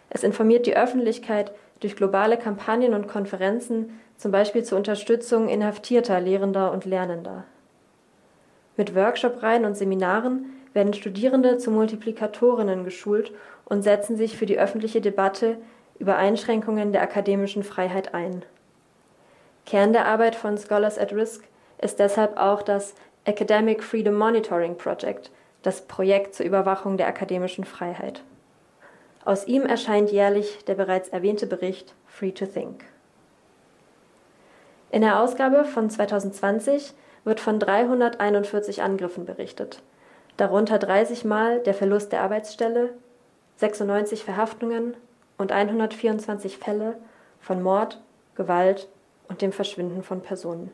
Es 0.09 0.23
informiert 0.23 0.65
die 0.65 0.77
Öffentlichkeit 0.77 1.51
durch 1.79 1.95
globale 1.95 2.37
Kampagnen 2.37 2.93
und 2.93 3.07
Konferenzen, 3.07 3.99
zum 4.17 4.31
Beispiel 4.31 4.63
zur 4.63 4.77
Unterstützung 4.77 5.49
inhaftierter 5.49 6.19
Lehrender 6.19 6.71
und 6.71 6.85
Lernender. 6.85 7.43
Mit 8.77 8.95
Workshop-Reihen 8.95 9.65
und 9.65 9.75
Seminaren 9.75 10.45
werden 10.73 10.93
Studierende 10.93 11.57
zu 11.57 11.71
Multiplikatorinnen 11.71 12.83
geschult 12.83 13.31
und 13.65 13.83
setzen 13.83 14.17
sich 14.17 14.37
für 14.37 14.45
die 14.45 14.59
öffentliche 14.59 15.01
Debatte 15.01 15.57
über 15.99 16.17
Einschränkungen 16.17 16.91
der 16.91 17.01
akademischen 17.01 17.63
Freiheit 17.63 18.13
ein. 18.13 18.43
Kern 19.65 19.93
der 19.93 20.05
Arbeit 20.05 20.35
von 20.35 20.57
Scholars 20.57 20.97
at 20.99 21.13
Risk 21.13 21.45
ist 21.81 21.99
deshalb 21.99 22.37
auch 22.37 22.61
das 22.61 22.93
Academic 23.23 23.83
Freedom 23.83 24.15
Monitoring 24.15 24.77
Project, 24.77 25.31
das 25.63 25.81
Projekt 25.81 26.35
zur 26.35 26.45
Überwachung 26.45 26.97
der 26.97 27.07
akademischen 27.07 27.63
Freiheit. 27.63 28.21
Aus 29.25 29.47
ihm 29.47 29.63
erscheint 29.63 30.11
jährlich 30.11 30.63
der 30.65 30.75
bereits 30.75 31.09
erwähnte 31.09 31.47
Bericht 31.47 31.95
Free 32.05 32.31
to 32.31 32.45
Think. 32.45 32.85
In 34.91 35.01
der 35.01 35.19
Ausgabe 35.19 35.65
von 35.65 35.89
2020 35.89 36.93
wird 37.23 37.39
von 37.39 37.59
341 37.59 38.83
Angriffen 38.83 39.25
berichtet, 39.25 39.81
darunter 40.37 40.77
30 40.77 41.25
Mal 41.25 41.59
der 41.59 41.73
Verlust 41.73 42.11
der 42.11 42.21
Arbeitsstelle, 42.21 42.93
96 43.57 44.23
Verhaftungen 44.23 44.95
und 45.39 45.51
124 45.51 46.59
Fälle 46.59 46.95
von 47.39 47.63
Mord, 47.63 47.99
Gewalt 48.35 48.87
und 49.27 49.41
dem 49.41 49.51
Verschwinden 49.51 50.03
von 50.03 50.21
Personen. 50.21 50.71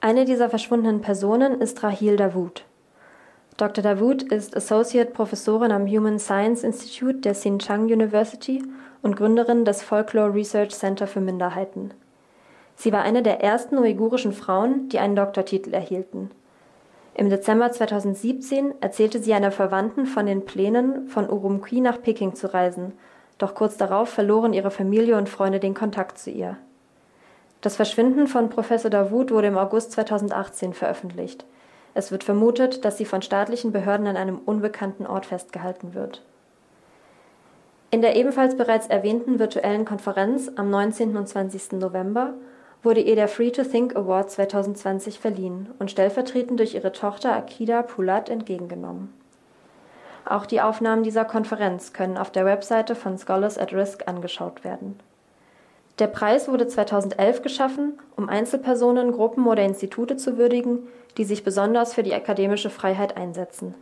Eine 0.00 0.24
dieser 0.24 0.48
verschwundenen 0.48 1.02
Personen 1.02 1.60
ist 1.60 1.82
Rahil 1.82 2.16
Davoud. 2.16 2.64
Dr. 3.56 3.82
Davoud 3.82 4.22
ist 4.22 4.54
Associate 4.54 5.10
Professorin 5.12 5.72
am 5.72 5.86
Human 5.86 6.18
Science 6.18 6.62
Institute 6.62 7.20
der 7.20 7.32
Xinjiang 7.32 7.84
University 7.84 8.62
und 9.00 9.16
Gründerin 9.16 9.64
des 9.64 9.82
Folklore 9.82 10.34
Research 10.34 10.74
Center 10.74 11.06
für 11.06 11.22
Minderheiten. 11.22 11.94
Sie 12.74 12.92
war 12.92 13.00
eine 13.00 13.22
der 13.22 13.42
ersten 13.42 13.78
uigurischen 13.78 14.32
Frauen, 14.32 14.90
die 14.90 14.98
einen 14.98 15.16
Doktortitel 15.16 15.72
erhielten. 15.72 16.30
Im 17.14 17.30
Dezember 17.30 17.72
2017 17.72 18.74
erzählte 18.82 19.22
sie 19.22 19.32
einer 19.32 19.52
Verwandten 19.52 20.04
von 20.04 20.26
den 20.26 20.44
Plänen, 20.44 21.08
von 21.08 21.30
Urumqi 21.30 21.80
nach 21.80 22.02
Peking 22.02 22.34
zu 22.34 22.52
reisen, 22.52 22.92
doch 23.38 23.54
kurz 23.54 23.78
darauf 23.78 24.10
verloren 24.10 24.52
ihre 24.52 24.70
Familie 24.70 25.16
und 25.16 25.30
Freunde 25.30 25.60
den 25.60 25.72
Kontakt 25.72 26.18
zu 26.18 26.30
ihr. 26.30 26.58
Das 27.62 27.76
Verschwinden 27.76 28.26
von 28.26 28.50
Professor 28.50 28.90
Davoud 28.90 29.30
wurde 29.30 29.46
im 29.46 29.56
August 29.56 29.92
2018 29.92 30.74
veröffentlicht. 30.74 31.46
Es 31.96 32.12
wird 32.12 32.24
vermutet, 32.24 32.84
dass 32.84 32.98
sie 32.98 33.06
von 33.06 33.22
staatlichen 33.22 33.72
Behörden 33.72 34.06
an 34.06 34.18
einem 34.18 34.38
unbekannten 34.44 35.06
Ort 35.06 35.24
festgehalten 35.24 35.94
wird. 35.94 36.22
In 37.90 38.02
der 38.02 38.16
ebenfalls 38.16 38.54
bereits 38.54 38.86
erwähnten 38.86 39.38
virtuellen 39.38 39.86
Konferenz 39.86 40.50
am 40.56 40.68
19. 40.68 41.16
und 41.16 41.26
20. 41.26 41.72
November 41.72 42.34
wurde 42.82 43.00
ihr 43.00 43.14
der 43.14 43.28
Free 43.28 43.50
to 43.50 43.62
Think 43.62 43.96
Award 43.96 44.30
2020 44.30 45.18
verliehen 45.18 45.70
und 45.78 45.90
stellvertretend 45.90 46.60
durch 46.60 46.74
ihre 46.74 46.92
Tochter 46.92 47.34
Akida 47.34 47.80
Pulat 47.80 48.28
entgegengenommen. 48.28 49.14
Auch 50.26 50.44
die 50.44 50.60
Aufnahmen 50.60 51.02
dieser 51.02 51.24
Konferenz 51.24 51.94
können 51.94 52.18
auf 52.18 52.30
der 52.30 52.44
Webseite 52.44 52.94
von 52.94 53.16
Scholars 53.16 53.56
at 53.56 53.72
Risk 53.72 54.06
angeschaut 54.06 54.64
werden. 54.64 55.00
Der 55.98 56.08
Preis 56.08 56.48
wurde 56.48 56.66
2011 56.66 57.40
geschaffen, 57.40 57.98
um 58.16 58.28
Einzelpersonen, 58.28 59.12
Gruppen 59.12 59.46
oder 59.46 59.62
Institute 59.62 60.16
zu 60.16 60.36
würdigen, 60.36 60.88
die 61.16 61.24
sich 61.24 61.42
besonders 61.42 61.94
für 61.94 62.02
die 62.02 62.14
akademische 62.14 62.68
Freiheit 62.68 63.16
einsetzen. 63.16 63.74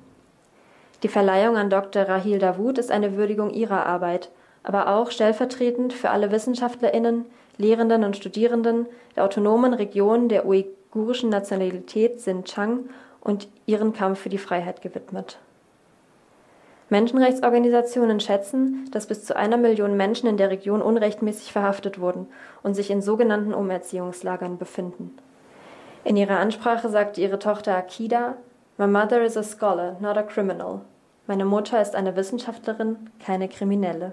Die 1.02 1.08
Verleihung 1.08 1.56
an 1.56 1.70
Dr. 1.70 2.04
Rahil 2.04 2.38
Davoud 2.38 2.78
ist 2.78 2.92
eine 2.92 3.16
Würdigung 3.16 3.50
ihrer 3.50 3.84
Arbeit, 3.84 4.30
aber 4.62 4.88
auch 4.94 5.10
stellvertretend 5.10 5.92
für 5.92 6.10
alle 6.10 6.30
WissenschaftlerInnen, 6.30 7.26
Lehrenden 7.58 8.04
und 8.04 8.16
Studierenden 8.16 8.86
der 9.16 9.24
autonomen 9.24 9.74
Region 9.74 10.28
der 10.28 10.46
uigurischen 10.46 11.30
Nationalität 11.30 12.16
Xinjiang 12.16 12.88
und 13.20 13.48
ihren 13.66 13.92
Kampf 13.92 14.20
für 14.20 14.28
die 14.28 14.38
Freiheit 14.38 14.82
gewidmet. 14.82 15.38
Menschenrechtsorganisationen 16.94 18.20
schätzen, 18.20 18.88
dass 18.92 19.08
bis 19.08 19.24
zu 19.24 19.34
einer 19.34 19.56
Million 19.56 19.96
Menschen 19.96 20.28
in 20.28 20.36
der 20.36 20.50
Region 20.50 20.80
unrechtmäßig 20.80 21.52
verhaftet 21.52 21.98
wurden 21.98 22.28
und 22.62 22.74
sich 22.74 22.88
in 22.88 23.02
sogenannten 23.02 23.52
Umerziehungslagern 23.52 24.58
befinden. 24.58 25.18
In 26.04 26.16
ihrer 26.16 26.38
Ansprache 26.38 26.88
sagte 26.88 27.20
ihre 27.20 27.40
Tochter 27.40 27.74
Akida, 27.74 28.36
My 28.76 28.86
mother 28.86 29.24
is 29.24 29.36
a 29.36 29.42
scholar, 29.42 29.96
not 29.98 30.16
a 30.16 30.22
criminal. 30.22 30.82
Meine 31.26 31.44
Mutter 31.44 31.82
ist 31.82 31.96
eine 31.96 32.14
Wissenschaftlerin, 32.14 33.10
keine 33.18 33.48
Kriminelle. 33.48 34.12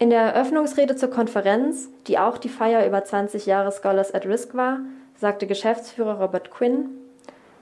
In 0.00 0.10
der 0.10 0.22
Eröffnungsrede 0.22 0.96
zur 0.96 1.10
Konferenz, 1.10 1.90
die 2.08 2.18
auch 2.18 2.38
die 2.38 2.48
Feier 2.48 2.84
über 2.84 3.04
20 3.04 3.46
Jahre 3.46 3.70
Scholars 3.70 4.12
at 4.12 4.26
Risk 4.26 4.56
war, 4.56 4.80
sagte 5.14 5.46
Geschäftsführer 5.46 6.20
Robert 6.20 6.50
Quinn, 6.50 6.88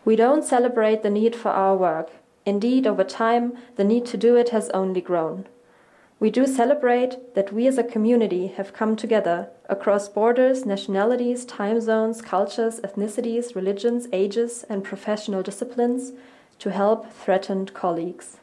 We 0.07 0.15
don't 0.15 0.43
celebrate 0.43 1.01
the 1.03 1.11
need 1.11 1.37
for 1.37 1.53
our 1.53 1.79
work. 1.79 2.09
Indeed, 2.45 2.87
over 2.87 3.05
time, 3.05 3.57
the 3.77 3.85
need 3.85 4.05
to 4.07 4.17
do 4.17 4.37
it 4.37 4.51
has 4.51 4.69
only 4.71 5.01
grown. 5.01 5.47
We 6.19 6.31
do 6.31 6.47
celebrate 6.47 7.35
that 7.35 7.53
we 7.53 7.67
as 7.67 7.79
a 7.79 7.85
community 7.85 8.47
have 8.57 8.73
come 8.73 8.95
together 8.95 9.49
across 9.69 10.09
borders, 10.09 10.65
nationalities, 10.65 11.45
time 11.45 11.81
zones, 11.81 12.23
cultures, 12.23 12.81
ethnicities, 12.81 13.57
religions, 13.57 14.07
ages, 14.13 14.65
and 14.69 14.85
professional 14.85 15.43
disciplines 15.43 16.13
to 16.61 16.71
help 16.71 17.13
threatened 17.13 17.75
colleagues. 17.75 18.39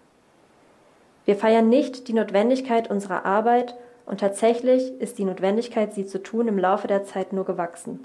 Wir 1.24 1.36
feiern 1.38 1.70
nicht 1.70 2.10
die 2.10 2.14
Notwendigkeit 2.14 2.90
unserer 2.90 3.26
Arbeit 3.26 3.76
und 4.06 4.20
tatsächlich 4.20 5.00
ist 5.00 5.18
die 5.18 5.24
Notwendigkeit, 5.24 5.94
sie 5.94 6.06
zu 6.06 6.22
tun, 6.22 6.48
im 6.48 6.58
Laufe 6.58 6.88
der 6.88 7.06
Zeit 7.06 7.32
nur 7.32 7.46
gewachsen. 7.46 8.04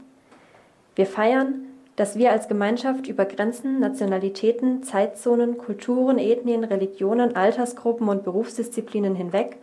Wir 0.95 1.07
feiern, 1.07 1.67
dass 1.97 2.19
wir 2.19 2.33
als 2.33 2.49
Gemeinschaft 2.49 3.07
über 3.07 3.25
Grenzen, 3.25 3.79
Nationalitäten, 3.79 4.83
Zeitzonen, 4.83 5.59
Kulturen, 5.59 6.19
Ethnien, 6.19 6.65
Religionen, 6.65 7.37
Altersgruppen 7.37 8.09
und 8.09 8.25
Berufsdisziplinen 8.25 9.15
hinweg 9.15 9.59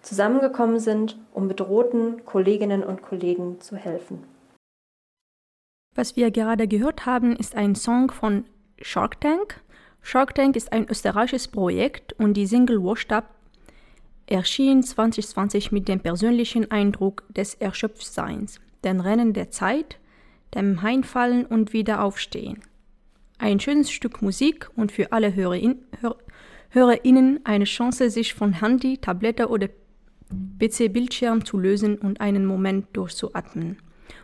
zusammengekommen 0.00 0.78
sind, 0.78 1.18
um 1.32 1.48
bedrohten 1.48 2.24
Kolleginnen 2.24 2.82
und 2.82 3.02
Kollegen 3.02 3.60
zu 3.60 3.76
helfen. 3.76 4.24
Was 5.94 6.16
wir 6.16 6.30
gerade 6.30 6.68
gehört 6.68 7.06
haben, 7.06 7.36
ist 7.36 7.54
ein 7.54 7.74
Song 7.74 8.10
von 8.10 8.44
Shark 8.80 9.20
Tank. 9.20 9.60
Shark 10.02 10.34
Tank 10.34 10.56
ist 10.56 10.72
ein 10.72 10.88
österreichisches 10.88 11.48
Projekt 11.48 12.12
und 12.14 12.34
die 12.34 12.46
Single 12.46 12.82
Washed 12.82 13.12
Up 13.12 13.30
erschien 14.26 14.82
2020 14.82 15.70
mit 15.70 15.88
dem 15.88 16.00
persönlichen 16.00 16.70
Eindruck 16.70 17.24
des 17.28 17.54
Erschöpftseins, 17.54 18.60
den 18.82 19.00
Rennen 19.00 19.32
der 19.32 19.50
Zeit, 19.50 19.98
dem 20.54 20.82
Heimfallen 20.82 21.46
und 21.46 21.72
Wiederaufstehen. 21.72 22.60
Ein 23.38 23.60
schönes 23.60 23.90
Stück 23.90 24.22
Musik 24.22 24.70
und 24.76 24.92
für 24.92 25.12
alle 25.12 25.34
Hörerin, 25.34 25.84
Hör, 26.00 26.16
HörerInnen 26.70 27.40
eine 27.44 27.64
Chance, 27.64 28.10
sich 28.10 28.34
von 28.34 28.60
Handy, 28.60 28.98
Tablette 28.98 29.48
oder 29.48 29.68
PC-Bildschirm 30.58 31.44
zu 31.44 31.58
lösen 31.58 31.96
und 31.96 32.20
einen 32.20 32.46
Moment 32.46 32.86
durchzuatmen. 32.92 33.78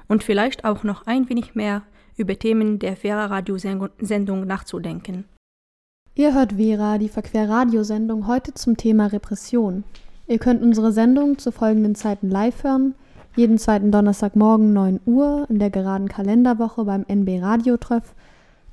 Und 0.09 0.25
vielleicht 0.25 0.65
auch 0.65 0.83
noch 0.83 1.07
ein 1.07 1.29
wenig 1.29 1.55
mehr 1.55 1.83
über 2.17 2.39
Themen 2.39 2.79
der 2.79 2.97
Vera-Radiosendung 2.97 4.47
nachzudenken. 4.47 5.25
Ihr 6.15 6.35
hört 6.35 6.55
Vera, 6.55 6.99
die 6.99 7.09
Verquer-Radiosendung, 7.09 8.27
heute 8.27 8.53
zum 8.55 8.77
Thema 8.77 9.07
Repression. 9.07 9.85
Ihr 10.27 10.39
könnt 10.39 10.63
unsere 10.63 10.93
Sendung 10.93 11.39
zu 11.39 11.51
folgenden 11.53 11.95
Zeiten 11.95 12.29
live 12.29 12.63
hören. 12.63 12.95
Jeden 13.37 13.59
zweiten 13.59 13.93
Donnerstagmorgen 13.93 14.73
9 14.73 15.01
Uhr 15.07 15.47
in 15.49 15.61
der 15.61 15.71
geraden 15.71 16.09
Kalenderwoche 16.09 16.85
beim 16.85 17.05
NB 17.07 17.41
Radiotreff. 17.41 18.15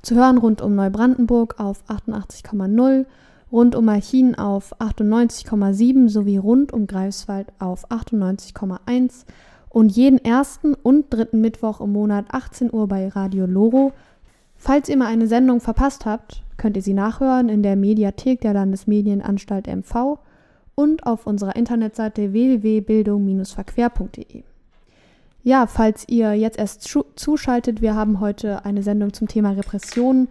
Zu 0.02 0.16
hören 0.16 0.36
rund 0.36 0.62
um 0.62 0.74
Neubrandenburg 0.74 1.60
auf 1.60 1.84
88,0, 1.88 3.06
rund 3.52 3.76
um 3.76 3.84
Malchin 3.84 4.34
auf 4.34 4.74
98,7 4.80 6.08
sowie 6.08 6.38
rund 6.38 6.72
um 6.72 6.88
Greifswald 6.88 7.46
auf 7.60 7.88
98,1 7.90 9.26
und 9.68 9.92
jeden 9.92 10.18
ersten 10.24 10.74
und 10.74 11.06
dritten 11.10 11.40
Mittwoch 11.40 11.80
im 11.80 11.92
Monat 11.92 12.26
18 12.30 12.72
Uhr 12.72 12.88
bei 12.88 13.08
Radio 13.08 13.46
Loro. 13.46 13.92
Falls 14.56 14.88
ihr 14.88 14.96
mal 14.96 15.06
eine 15.06 15.28
Sendung 15.28 15.60
verpasst 15.60 16.04
habt, 16.04 16.42
könnt 16.56 16.76
ihr 16.76 16.82
sie 16.82 16.94
nachhören 16.94 17.48
in 17.48 17.62
der 17.62 17.76
Mediathek 17.76 18.40
der 18.40 18.54
Landesmedienanstalt 18.54 19.68
MV 19.68 20.18
und 20.78 21.04
auf 21.06 21.26
unserer 21.26 21.56
Internetseite 21.56 22.32
www.bildung-verquer.de. 22.32 24.44
Ja, 25.42 25.66
falls 25.66 26.04
ihr 26.06 26.34
jetzt 26.34 26.56
erst 26.56 26.88
zuschaltet, 27.16 27.82
wir 27.82 27.96
haben 27.96 28.20
heute 28.20 28.64
eine 28.64 28.84
Sendung 28.84 29.12
zum 29.12 29.26
Thema 29.26 29.50
Repression. 29.50 30.28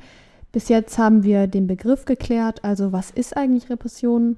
Bis 0.53 0.69
jetzt 0.69 0.97
haben 0.97 1.25
wir 1.25 1.47
den 1.47 1.67
Begriff 1.67 2.05
geklärt, 2.05 2.63
also 2.63 2.93
was 2.93 3.11
ist 3.11 3.35
eigentlich 3.35 3.69
Repression 3.69 4.37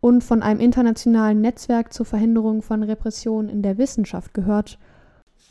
und 0.00 0.24
von 0.24 0.42
einem 0.42 0.58
internationalen 0.58 1.42
Netzwerk 1.42 1.92
zur 1.92 2.06
Verhinderung 2.06 2.60
von 2.60 2.82
Repression 2.82 3.48
in 3.48 3.62
der 3.62 3.78
Wissenschaft 3.78 4.34
gehört. 4.34 4.80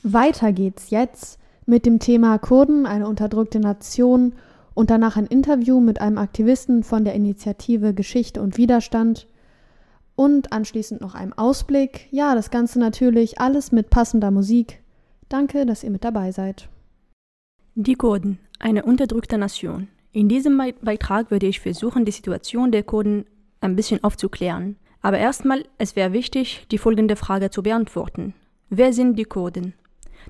Weiter 0.04 0.52
geht's 0.52 0.90
jetzt 0.90 1.40
mit 1.66 1.86
dem 1.86 2.00
Thema 2.00 2.38
Kurden, 2.38 2.86
eine 2.86 3.08
unterdrückte 3.08 3.62
Nation 3.62 4.34
und 4.74 4.90
danach 4.90 5.16
ein 5.16 5.28
Interview 5.28 5.80
mit 5.80 6.02
einem 6.02 6.18
Aktivisten 6.18 6.84
von 6.84 7.06
der 7.06 7.14
Initiative 7.14 7.94
Geschichte 7.94 8.42
und 8.42 8.58
Widerstand 8.58 9.26
und 10.16 10.52
anschließend 10.52 11.02
noch 11.02 11.16
einem 11.16 11.34
Ausblick. 11.34 12.08
Ja, 12.12 12.36
das 12.36 12.50
Ganze 12.50 12.80
natürlich 12.80 13.40
alles 13.40 13.72
mit 13.72 13.90
passender 13.90 14.32
Musik. 14.32 14.82
Danke, 15.30 15.66
dass 15.66 15.84
ihr 15.84 15.92
mit 15.92 16.04
dabei 16.04 16.32
seid. 16.32 16.70
Die 17.76 17.96
Kurden, 17.96 18.40
eine 18.60 18.84
unterdrückte 18.84 19.38
Nation. 19.38 19.90
In 20.12 20.30
diesem 20.30 20.58
Beitrag 20.82 21.30
würde 21.30 21.48
ich 21.48 21.60
versuchen, 21.60 22.06
die 22.06 22.12
Situation 22.12 22.72
der 22.72 22.84
Kurden 22.84 23.26
ein 23.60 23.76
bisschen 23.76 24.04
aufzuklären. 24.04 24.78
Aber 25.02 25.18
erstmal, 25.18 25.66
es 25.78 25.96
wäre 25.96 26.14
wichtig, 26.14 26.66
die 26.72 26.78
folgende 26.78 27.16
Frage 27.16 27.50
zu 27.50 27.64
beantworten. 27.64 28.34
Wer 28.70 28.94
sind 28.94 29.20
die 29.20 29.26
Kurden? 29.26 29.74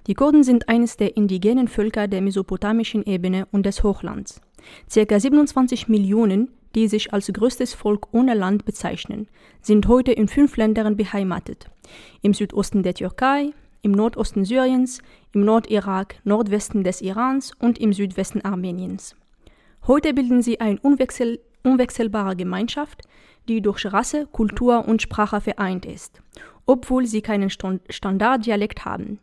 Die 0.07 0.13
Kurden 0.13 0.43
sind 0.43 0.67
eines 0.67 0.97
der 0.97 1.15
indigenen 1.15 1.67
Völker 1.67 2.07
der 2.07 2.21
mesopotamischen 2.21 3.05
Ebene 3.05 3.47
und 3.51 3.65
des 3.65 3.83
Hochlands. 3.83 4.41
Circa 4.89 5.19
27 5.19 5.87
Millionen, 5.87 6.49
die 6.75 6.87
sich 6.87 7.13
als 7.13 7.31
größtes 7.31 7.73
Volk 7.73 8.07
ohne 8.11 8.33
Land 8.33 8.65
bezeichnen, 8.65 9.27
sind 9.61 9.87
heute 9.87 10.11
in 10.11 10.27
fünf 10.27 10.57
Ländern 10.57 10.97
beheimatet. 10.97 11.69
Im 12.21 12.33
Südosten 12.33 12.83
der 12.83 12.93
Türkei, 12.93 13.51
im 13.81 13.91
Nordosten 13.91 14.45
Syriens, 14.45 15.01
im 15.31 15.41
Nordirak, 15.45 16.15
Nordwesten 16.23 16.83
des 16.83 17.01
Irans 17.01 17.53
und 17.59 17.77
im 17.77 17.93
Südwesten 17.93 18.41
Armeniens. 18.41 19.15
Heute 19.87 20.13
bilden 20.13 20.41
sie 20.41 20.59
eine 20.59 20.79
unwechsel 20.81 21.39
unwechselbare 21.63 22.35
Gemeinschaft, 22.35 23.01
die 23.47 23.61
durch 23.61 23.85
Rasse, 23.91 24.27
Kultur 24.31 24.87
und 24.87 25.01
Sprache 25.01 25.41
vereint 25.41 25.85
ist, 25.85 26.21
obwohl 26.65 27.05
sie 27.05 27.21
keinen 27.21 27.49
Standarddialekt 27.49 28.85
haben. 28.85 29.19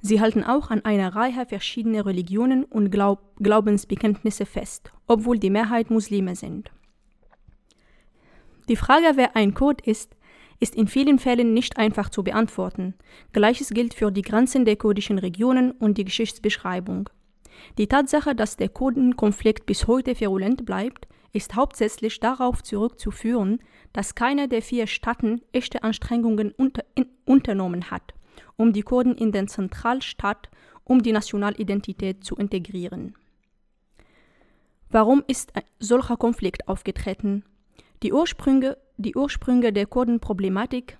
Sie 0.00 0.20
halten 0.20 0.44
auch 0.44 0.70
an 0.70 0.84
einer 0.84 1.14
Reihe 1.14 1.46
verschiedener 1.46 2.06
Religionen 2.06 2.64
und 2.64 2.90
Glaub 2.90 3.20
Glaubensbekenntnisse 3.36 4.46
fest, 4.46 4.92
obwohl 5.06 5.38
die 5.38 5.50
Mehrheit 5.50 5.90
Muslime 5.90 6.36
sind. 6.36 6.70
Die 8.68 8.76
Frage, 8.76 9.12
wer 9.14 9.36
ein 9.36 9.54
Kurd 9.54 9.80
ist, 9.80 10.16
ist 10.58 10.74
in 10.74 10.88
vielen 10.88 11.18
Fällen 11.18 11.54
nicht 11.54 11.76
einfach 11.76 12.08
zu 12.10 12.24
beantworten. 12.24 12.94
Gleiches 13.32 13.70
gilt 13.70 13.94
für 13.94 14.10
die 14.10 14.22
Grenzen 14.22 14.64
der 14.64 14.76
kurdischen 14.76 15.18
Regionen 15.18 15.70
und 15.72 15.98
die 15.98 16.04
Geschichtsbeschreibung. 16.04 17.08
Die 17.78 17.86
Tatsache, 17.86 18.34
dass 18.34 18.56
der 18.56 18.68
Kurdenkonflikt 18.68 19.66
bis 19.66 19.86
heute 19.86 20.18
virulent 20.18 20.64
bleibt, 20.66 21.06
ist 21.32 21.54
hauptsächlich 21.54 22.18
darauf 22.20 22.62
zurückzuführen, 22.62 23.60
dass 23.92 24.14
keiner 24.14 24.48
der 24.48 24.62
vier 24.62 24.86
Staaten 24.86 25.42
echte 25.52 25.82
Anstrengungen 25.82 26.52
unter, 26.52 26.84
in, 26.94 27.06
unternommen 27.24 27.90
hat, 27.90 28.14
um 28.56 28.72
die 28.72 28.82
Kurden 28.82 29.14
in 29.14 29.32
den 29.32 29.46
Zentralstaat 29.48 30.50
um 30.84 31.02
die 31.02 31.12
Nationalidentität 31.12 32.24
zu 32.24 32.36
integrieren. 32.36 33.14
Warum 34.88 35.24
ist 35.26 35.54
ein 35.56 35.64
solcher 35.78 36.16
Konflikt 36.16 36.68
aufgetreten? 36.68 37.44
Die 38.02 38.12
Ursprünge, 38.12 38.76
die 38.98 39.14
Ursprünge 39.14 39.72
der 39.72 39.86
Kurdenproblematik 39.86 40.98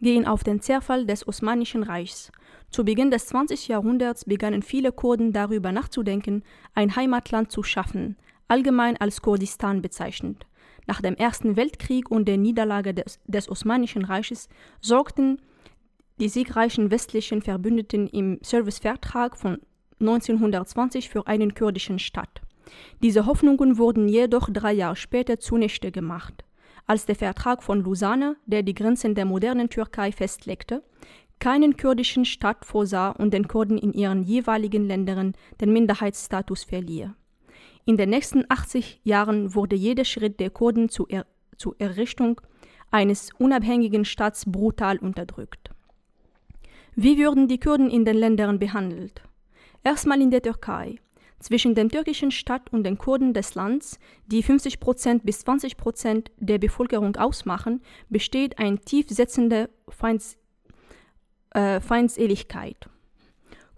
gehen 0.00 0.26
auf 0.26 0.42
den 0.42 0.60
Zerfall 0.60 1.04
des 1.04 1.26
Osmanischen 1.28 1.82
Reichs. 1.82 2.32
Zu 2.70 2.84
Beginn 2.84 3.10
des 3.10 3.26
20. 3.26 3.68
Jahrhunderts 3.68 4.24
begannen 4.24 4.62
viele 4.62 4.92
Kurden 4.92 5.32
darüber 5.32 5.70
nachzudenken, 5.70 6.44
ein 6.74 6.96
Heimatland 6.96 7.52
zu 7.52 7.62
schaffen, 7.62 8.16
allgemein 8.46 8.96
als 8.96 9.20
Kurdistan 9.20 9.82
bezeichnet. 9.82 10.46
Nach 10.86 11.02
dem 11.02 11.14
Ersten 11.14 11.56
Weltkrieg 11.56 12.10
und 12.10 12.26
der 12.26 12.38
Niederlage 12.38 12.94
des, 12.94 13.20
des 13.26 13.50
Osmanischen 13.50 14.04
Reiches 14.04 14.48
sorgten 14.80 15.42
die 16.18 16.28
siegreichen 16.28 16.90
westlichen 16.90 17.42
Verbündeten 17.42 18.06
im 18.08 18.38
Servicevertrag 18.42 19.36
von 19.36 19.58
1920 20.00 21.10
für 21.10 21.26
einen 21.26 21.54
kurdischen 21.54 21.98
Staat. 21.98 22.40
Diese 23.02 23.26
Hoffnungen 23.26 23.78
wurden 23.78 24.08
jedoch 24.08 24.48
drei 24.50 24.72
Jahre 24.72 24.96
später 24.96 25.38
zunichte 25.38 25.92
gemacht, 25.92 26.44
als 26.86 27.06
der 27.06 27.16
Vertrag 27.16 27.62
von 27.62 27.84
Lausanne, 27.84 28.36
der 28.46 28.62
die 28.62 28.74
Grenzen 28.74 29.14
der 29.14 29.24
modernen 29.24 29.68
Türkei 29.68 30.12
festlegte, 30.12 30.82
keinen 31.38 31.76
kurdischen 31.76 32.24
Staat 32.24 32.64
vorsah 32.64 33.10
und 33.10 33.32
den 33.32 33.46
Kurden 33.46 33.78
in 33.78 33.92
ihren 33.92 34.22
jeweiligen 34.22 34.86
Ländern 34.86 35.34
den 35.60 35.72
Minderheitsstatus 35.72 36.64
verlieh. 36.64 37.10
In 37.84 37.96
den 37.96 38.10
nächsten 38.10 38.44
80 38.48 39.00
Jahren 39.04 39.54
wurde 39.54 39.76
jeder 39.76 40.04
Schritt 40.04 40.40
der 40.40 40.50
Kurden 40.50 40.88
zur, 40.88 41.06
er 41.08 41.26
zur 41.56 41.74
Errichtung 41.78 42.40
eines 42.90 43.30
unabhängigen 43.38 44.04
Staats 44.04 44.44
brutal 44.50 44.98
unterdrückt. 44.98 45.70
Wie 46.94 47.18
würden 47.18 47.48
die 47.48 47.60
Kurden 47.60 47.90
in 47.90 48.04
den 48.04 48.16
Ländern 48.16 48.58
behandelt? 48.58 49.22
Erstmal 49.84 50.20
in 50.20 50.30
der 50.30 50.42
Türkei. 50.42 50.96
Zwischen 51.40 51.74
dem 51.74 51.88
türkischen 51.88 52.30
Staat 52.30 52.72
und 52.72 52.84
den 52.84 52.98
Kurden 52.98 53.32
des 53.32 53.54
Landes, 53.54 53.98
die 54.26 54.42
50 54.42 54.80
bis 55.22 55.44
20% 55.44 56.26
der 56.38 56.58
Bevölkerung 56.58 57.16
ausmachen, 57.16 57.80
besteht 58.08 58.58
eine 58.58 58.78
tiefsetzende 58.78 59.70
Feinds 59.88 60.36
äh, 61.50 61.80
Feindseligkeit. 61.80 62.88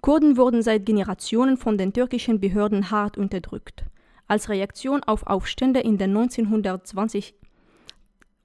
Kurden 0.01 0.39
wurden 0.39 0.63
seit 0.63 0.87
Generationen 0.87 1.59
von 1.59 1.77
den 1.77 1.93
türkischen 1.93 2.41
Behörden 2.41 2.91
hart 2.91 3.19
unterdrückt. 3.19 3.85
Als 4.27 4.49
Reaktion 4.49 5.03
auf 5.03 5.27
Aufstände 5.27 5.81
in 5.81 5.99
den 5.99 6.17
1920 6.17 7.35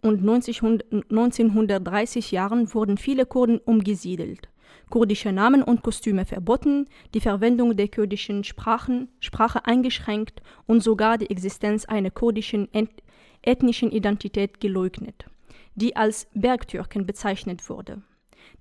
und 0.01 0.19
1930 0.19 2.31
Jahren 2.31 2.73
wurden 2.73 2.97
viele 2.97 3.25
Kurden 3.25 3.59
umgesiedelt, 3.59 4.49
kurdische 4.89 5.31
Namen 5.31 5.63
und 5.63 5.83
Kostüme 5.83 6.25
verboten, 6.25 6.87
die 7.13 7.19
Verwendung 7.19 7.75
der 7.75 7.87
kurdischen 7.87 8.43
Sprachen, 8.43 9.09
Sprache 9.19 9.65
eingeschränkt 9.65 10.41
und 10.67 10.81
sogar 10.81 11.17
die 11.17 11.29
Existenz 11.29 11.85
einer 11.85 12.11
kurdischen 12.11 12.67
ethnischen 13.41 13.91
Identität 13.91 14.59
geleugnet, 14.59 15.25
die 15.75 15.95
als 15.95 16.27
Bergtürken 16.33 17.05
bezeichnet 17.05 17.69
wurde. 17.69 18.01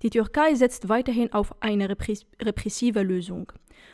Die 0.01 0.09
Türkei 0.09 0.55
setzt 0.55 0.89
weiterhin 0.89 1.31
auf 1.33 1.61
eine 1.61 1.89
repressive 1.89 3.01
Lösung. 3.01 3.51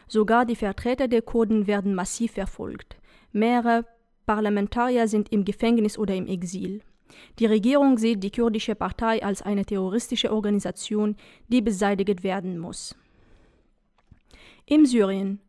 Sogar 0.08 0.46
die 0.46 0.56
Vertreter 0.56 1.08
der 1.08 1.22
Kurden 1.22 1.68
werden 1.68 1.94
massiv 1.96 2.34
verfolgt. 2.34 2.98
Mehrere 3.32 3.86
Parlamentarier 4.26 5.08
sind 5.08 5.32
im 5.32 5.46
Gefängnis 5.46 5.98
oder 5.98 6.16
im 6.16 6.28
Exil. 6.28 6.82
Die 7.40 7.46
Regierung 7.46 7.98
sieht 7.98 8.24
die 8.24 8.32
kurdische 8.32 8.76
Partei 8.76 9.24
als 9.24 9.42
eine 9.42 9.66
terroristische 9.66 10.32
Organisation, 10.32 11.16
die 11.48 11.62
beseitigt 11.62 12.24
werden 12.24 12.58
muss. 12.58 12.96
Im 14.66 14.86
Syrien. 14.86 15.40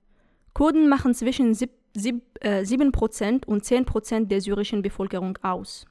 Kurden 0.54 0.88
machen 0.88 1.14
zwischen 1.14 1.54
7% 1.54 1.70
äh, 2.40 3.40
und 3.46 3.64
10% 3.64 4.26
der 4.26 4.40
syrischen 4.40 4.82
Bevölkerung 4.82 5.38
aus. 5.42 5.86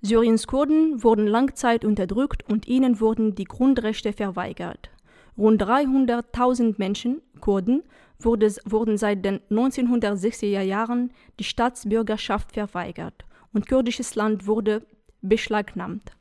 Syriens 0.00 0.46
Kurden 0.46 1.02
wurden 1.04 1.26
lang 1.26 1.54
Zeit 1.54 1.84
unterdrückt 1.84 2.48
und 2.48 2.66
ihnen 2.66 3.00
wurden 3.00 3.34
die 3.34 3.44
Grundrechte 3.44 4.12
verweigert. 4.12 4.90
Rund 5.38 5.62
300.000 5.62 6.74
Menschen, 6.78 7.22
Kurden, 7.40 7.82
wurde, 8.18 8.52
wurden 8.64 8.98
seit 8.98 9.24
den 9.24 9.40
1960er 9.50 10.60
Jahren 10.60 11.12
die 11.38 11.44
Staatsbürgerschaft 11.44 12.52
verweigert 12.52 13.24
und 13.52 13.68
kurdisches 13.68 14.14
Land 14.14 14.46
wurde 14.46 14.86
beschlagnahmt. 15.20 16.12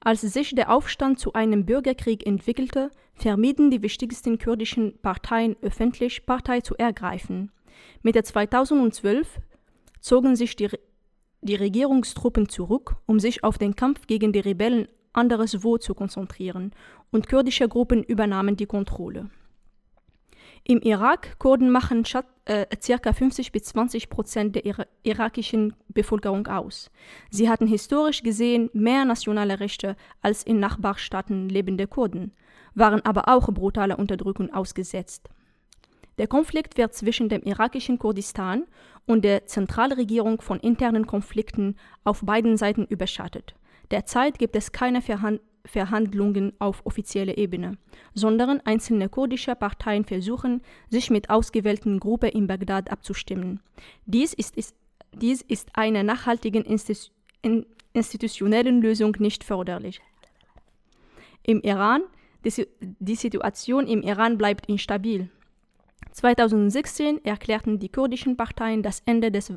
Als 0.00 0.20
sich 0.20 0.54
der 0.54 0.72
Aufstand 0.72 1.18
zu 1.18 1.32
einem 1.32 1.64
Bürgerkrieg 1.64 2.26
entwickelte, 2.26 2.90
vermieden 3.14 3.70
die 3.70 3.82
wichtigsten 3.82 4.38
kurdischen 4.38 4.98
Parteien 5.00 5.56
öffentlich 5.62 6.26
Partei 6.26 6.60
zu 6.60 6.76
ergreifen. 6.76 7.52
Mitte 8.02 8.22
2012 8.22 9.38
zogen 10.00 10.34
sich 10.34 10.56
die 10.56 10.68
die 11.42 11.56
Regierungstruppen 11.56 12.48
zurück, 12.48 12.96
um 13.06 13.18
sich 13.18 13.44
auf 13.44 13.58
den 13.58 13.74
Kampf 13.74 14.06
gegen 14.06 14.32
die 14.32 14.40
Rebellen 14.40 14.88
anderswo 15.12 15.76
zu 15.76 15.94
konzentrieren, 15.94 16.72
und 17.10 17.28
kurdische 17.28 17.68
Gruppen 17.68 18.02
übernahmen 18.02 18.56
die 18.56 18.66
Kontrolle. 18.66 19.28
Im 20.64 20.80
Irak 20.80 21.40
Kurden 21.40 21.70
machen 21.70 22.04
äh, 22.44 22.66
ca. 22.66 23.12
50 23.12 23.50
bis 23.50 23.64
20 23.64 24.08
Prozent 24.08 24.54
der 24.54 24.64
Ira 24.64 24.86
irakischen 25.02 25.74
Bevölkerung 25.88 26.46
aus. 26.46 26.90
Sie 27.30 27.50
hatten 27.50 27.66
historisch 27.66 28.22
gesehen 28.22 28.70
mehr 28.72 29.04
nationale 29.04 29.58
Rechte 29.58 29.96
als 30.20 30.44
in 30.44 30.60
Nachbarstaaten 30.60 31.48
lebende 31.48 31.88
Kurden, 31.88 32.32
waren 32.74 33.04
aber 33.04 33.28
auch 33.28 33.48
brutaler 33.52 33.98
Unterdrückung 33.98 34.54
ausgesetzt. 34.54 35.28
Der 36.18 36.28
Konflikt 36.28 36.76
wird 36.76 36.94
zwischen 36.94 37.28
dem 37.28 37.42
irakischen 37.42 37.98
Kurdistan 37.98 38.64
und 39.06 39.24
der 39.24 39.46
Zentralregierung 39.46 40.40
von 40.42 40.60
internen 40.60 41.06
Konflikten 41.08 41.76
auf 42.04 42.20
beiden 42.20 42.56
Seiten 42.56 42.84
überschattet. 42.84 43.56
Derzeit 43.90 44.38
gibt 44.38 44.54
es 44.54 44.70
keine 44.70 45.02
Verhand 45.02 45.40
Verhandlungen 45.64 46.52
auf 46.58 46.84
offizieller 46.84 47.38
Ebene, 47.38 47.78
sondern 48.14 48.60
einzelne 48.64 49.08
kurdische 49.08 49.54
Parteien 49.54 50.04
versuchen, 50.04 50.62
sich 50.90 51.10
mit 51.10 51.30
ausgewählten 51.30 52.00
Gruppen 52.00 52.30
in 52.30 52.46
Bagdad 52.46 52.90
abzustimmen. 52.90 53.60
Dies 54.06 54.32
ist, 54.32 54.56
ist, 54.56 54.74
dies 55.14 55.42
ist 55.42 55.70
einer 55.74 56.02
nachhaltigen 56.02 56.64
Institu 56.64 57.10
institutionellen 57.94 58.80
Lösung 58.80 59.14
nicht 59.18 59.44
förderlich. 59.44 60.00
Im 61.42 61.60
Iran, 61.60 62.02
die, 62.42 62.66
die 62.80 63.14
Situation 63.16 63.86
im 63.86 64.00
Iran 64.00 64.38
bleibt 64.38 64.66
instabil. 64.66 65.28
2016 66.12 67.22
erklärten 67.24 67.78
die 67.78 67.90
kurdischen 67.90 68.38
Parteien 68.38 68.82
das 68.82 69.02
Ende 69.04 69.30
des 69.30 69.52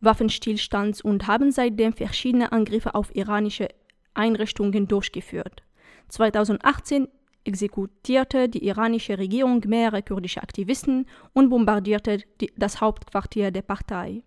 Waffenstillstands 0.00 1.02
und 1.02 1.26
haben 1.26 1.50
seitdem 1.50 1.92
verschiedene 1.92 2.52
Angriffe 2.52 2.94
auf 2.94 3.14
iranische 3.16 3.68
Einrichtungen 4.14 4.88
durchgeführt. 4.88 5.62
2018 6.08 7.08
exekutierte 7.44 8.48
die 8.48 8.66
iranische 8.66 9.18
Regierung 9.18 9.62
mehrere 9.66 10.02
kurdische 10.02 10.42
Aktivisten 10.42 11.06
und 11.32 11.48
bombardierte 11.48 12.18
die, 12.40 12.52
das 12.56 12.80
Hauptquartier 12.80 13.50
der 13.50 13.62
Partei. 13.62 14.22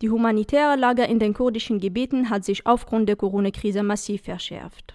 Die 0.00 0.10
humanitäre 0.10 0.76
Lage 0.76 1.04
in 1.04 1.18
den 1.18 1.34
kurdischen 1.34 1.78
Gebieten 1.78 2.30
hat 2.30 2.44
sich 2.44 2.66
aufgrund 2.66 3.08
der 3.08 3.16
Corona-Krise 3.16 3.82
massiv 3.82 4.22
verschärft. 4.22 4.94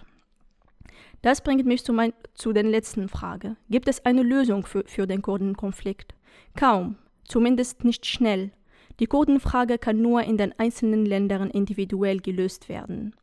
Das 1.22 1.40
bringt 1.40 1.66
mich 1.66 1.84
zu, 1.84 1.92
mein, 1.92 2.12
zu 2.34 2.52
der 2.52 2.64
letzten 2.64 3.08
Frage. 3.08 3.56
Gibt 3.70 3.88
es 3.88 4.04
eine 4.04 4.22
Lösung 4.22 4.64
für, 4.64 4.84
für 4.86 5.06
den 5.06 5.22
Kurdenkonflikt? 5.22 6.14
Kaum, 6.56 6.96
zumindest 7.24 7.84
nicht 7.84 8.06
schnell. 8.06 8.52
Die 8.98 9.06
Kurdenfrage 9.06 9.78
kann 9.78 10.00
nur 10.00 10.22
in 10.22 10.38
den 10.38 10.58
einzelnen 10.58 11.04
Ländern 11.04 11.50
individuell 11.50 12.18
gelöst 12.18 12.68
werden. 12.68 13.14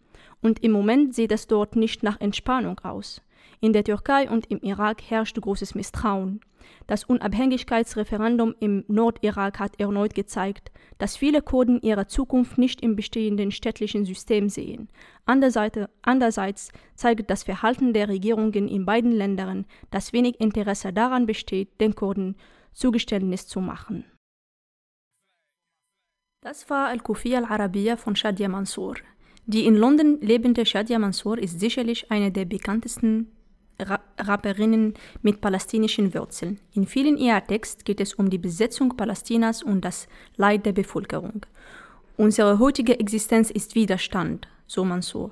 Und 0.44 0.62
im 0.62 0.74
Moment 0.74 1.16
sieht 1.16 1.32
es 1.32 1.48
dort 1.48 1.76
nicht 1.78 2.04
nach 2.04 2.20
Entspannung 2.20 2.80
aus. 2.82 3.22
In 3.62 3.72
der 3.72 3.86
Türkei 3.86 4.30
und 4.30 4.52
im 4.52 4.60
Irak 4.60 5.02
herrscht 5.02 5.40
großes 5.40 5.74
Misstrauen. 5.74 6.42
Das 6.86 7.06
Unabhängigkeitsreferendum 7.06 8.54
im 8.60 8.84
Nordirak 8.90 9.60
hat 9.60 9.80
erneut 9.80 10.14
gezeigt, 10.14 10.70
dass 10.98 11.16
viele 11.16 11.42
Kurden 11.42 11.82
ihre 11.82 12.08
Zukunft 12.08 12.58
nicht 12.58 12.82
im 12.82 12.98
bestehenden 12.98 13.52
städtlichen 13.52 14.04
System 14.04 14.50
sehen. 14.50 14.90
Andererseits 15.26 16.72
zeigt 16.96 17.30
das 17.30 17.44
Verhalten 17.44 17.94
der 17.94 18.10
Regierungen 18.10 18.68
in 18.68 18.86
beiden 18.86 19.14
Ländern, 19.14 19.66
dass 19.92 20.12
wenig 20.12 20.42
Interesse 20.42 20.92
daran 20.92 21.26
besteht, 21.26 21.80
den 21.80 21.96
Kurden 21.96 22.36
Zugeständnis 22.74 23.48
zu 23.48 23.62
machen. 23.62 24.04
Das 26.42 26.70
war 26.70 26.90
Al-Kufi 26.90 27.34
al-Arabiya 27.38 27.96
von 27.96 28.18
Shadia 28.18 28.50
Mansour. 28.50 28.96
Die 29.46 29.66
in 29.66 29.76
London 29.76 30.20
lebende 30.22 30.66
Shadia 30.66 31.00
Mansour 31.00 31.38
ist 31.38 31.60
sicherlich 31.60 32.10
eine 32.10 32.32
der 32.32 32.46
bekanntesten 32.46 33.28
Rapperinnen 34.18 34.94
mit 35.22 35.42
palästinischen 35.42 36.14
Wurzeln. 36.14 36.60
In 36.74 36.88
vielen 36.88 37.18
ihrer 37.18 37.46
Texten 37.46 37.84
geht 37.84 38.00
es 38.00 38.14
um 38.14 38.30
die 38.30 38.38
Besetzung 38.38 38.96
Palästinas 38.96 39.64
und 39.64 39.82
das 39.82 40.08
Leid 40.38 40.66
der 40.66 40.74
Bevölkerung. 40.74 41.46
Unsere 42.16 42.60
heutige 42.60 43.00
Existenz 43.00 43.50
ist 43.50 43.76
Widerstand, 43.76 44.48
so 44.68 44.86
Mansour. 44.86 45.32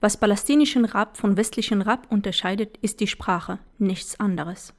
Was 0.00 0.16
palästinischen 0.16 0.84
Rap 0.84 1.16
von 1.16 1.36
westlichen 1.36 1.82
Rap 1.82 2.06
unterscheidet, 2.10 2.78
ist 2.82 3.00
die 3.00 3.06
Sprache, 3.06 3.58
nichts 3.78 4.18
anderes. 4.18 4.74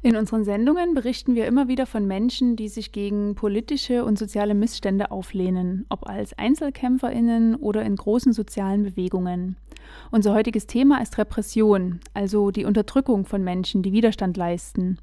In 0.00 0.14
unseren 0.14 0.44
Sendungen 0.44 0.94
berichten 0.94 1.34
wir 1.34 1.46
immer 1.46 1.66
wieder 1.66 1.84
von 1.84 2.06
Menschen, 2.06 2.54
die 2.54 2.68
sich 2.68 2.92
gegen 2.92 3.34
politische 3.34 4.04
und 4.04 4.16
soziale 4.16 4.54
Missstände 4.54 5.10
auflehnen, 5.10 5.86
ob 5.88 6.08
als 6.08 6.38
Einzelkämpferinnen 6.38 7.56
oder 7.56 7.82
in 7.82 7.96
großen 7.96 8.32
sozialen 8.32 8.84
Bewegungen. 8.84 9.56
Unser 10.12 10.34
heutiges 10.34 10.68
Thema 10.68 11.02
ist 11.02 11.18
Repression, 11.18 11.98
also 12.14 12.52
die 12.52 12.64
Unterdrückung 12.64 13.24
von 13.24 13.42
Menschen, 13.42 13.82
die 13.82 13.92
Widerstand 13.92 14.36
leisten. 14.36 14.98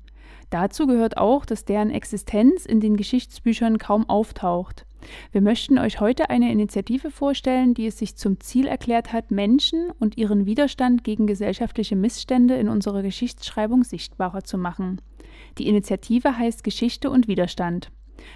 Dazu 0.49 0.87
gehört 0.87 1.17
auch, 1.17 1.45
dass 1.45 1.65
deren 1.65 1.89
Existenz 1.89 2.65
in 2.65 2.79
den 2.79 2.95
Geschichtsbüchern 2.95 3.77
kaum 3.77 4.07
auftaucht. 4.09 4.85
Wir 5.31 5.41
möchten 5.41 5.77
euch 5.77 5.99
heute 5.99 6.29
eine 6.29 6.51
Initiative 6.51 7.11
vorstellen, 7.11 7.73
die 7.73 7.87
es 7.87 7.97
sich 7.97 8.15
zum 8.15 8.39
Ziel 8.39 8.67
erklärt 8.67 9.13
hat, 9.13 9.31
Menschen 9.31 9.91
und 9.99 10.17
ihren 10.17 10.45
Widerstand 10.45 11.03
gegen 11.03 11.27
gesellschaftliche 11.27 11.95
Missstände 11.95 12.55
in 12.55 12.69
unserer 12.69 13.01
Geschichtsschreibung 13.01 13.83
sichtbarer 13.83 14.43
zu 14.43 14.57
machen. 14.57 15.01
Die 15.57 15.67
Initiative 15.67 16.37
heißt 16.37 16.63
Geschichte 16.63 17.09
und 17.09 17.27
Widerstand. 17.27 17.91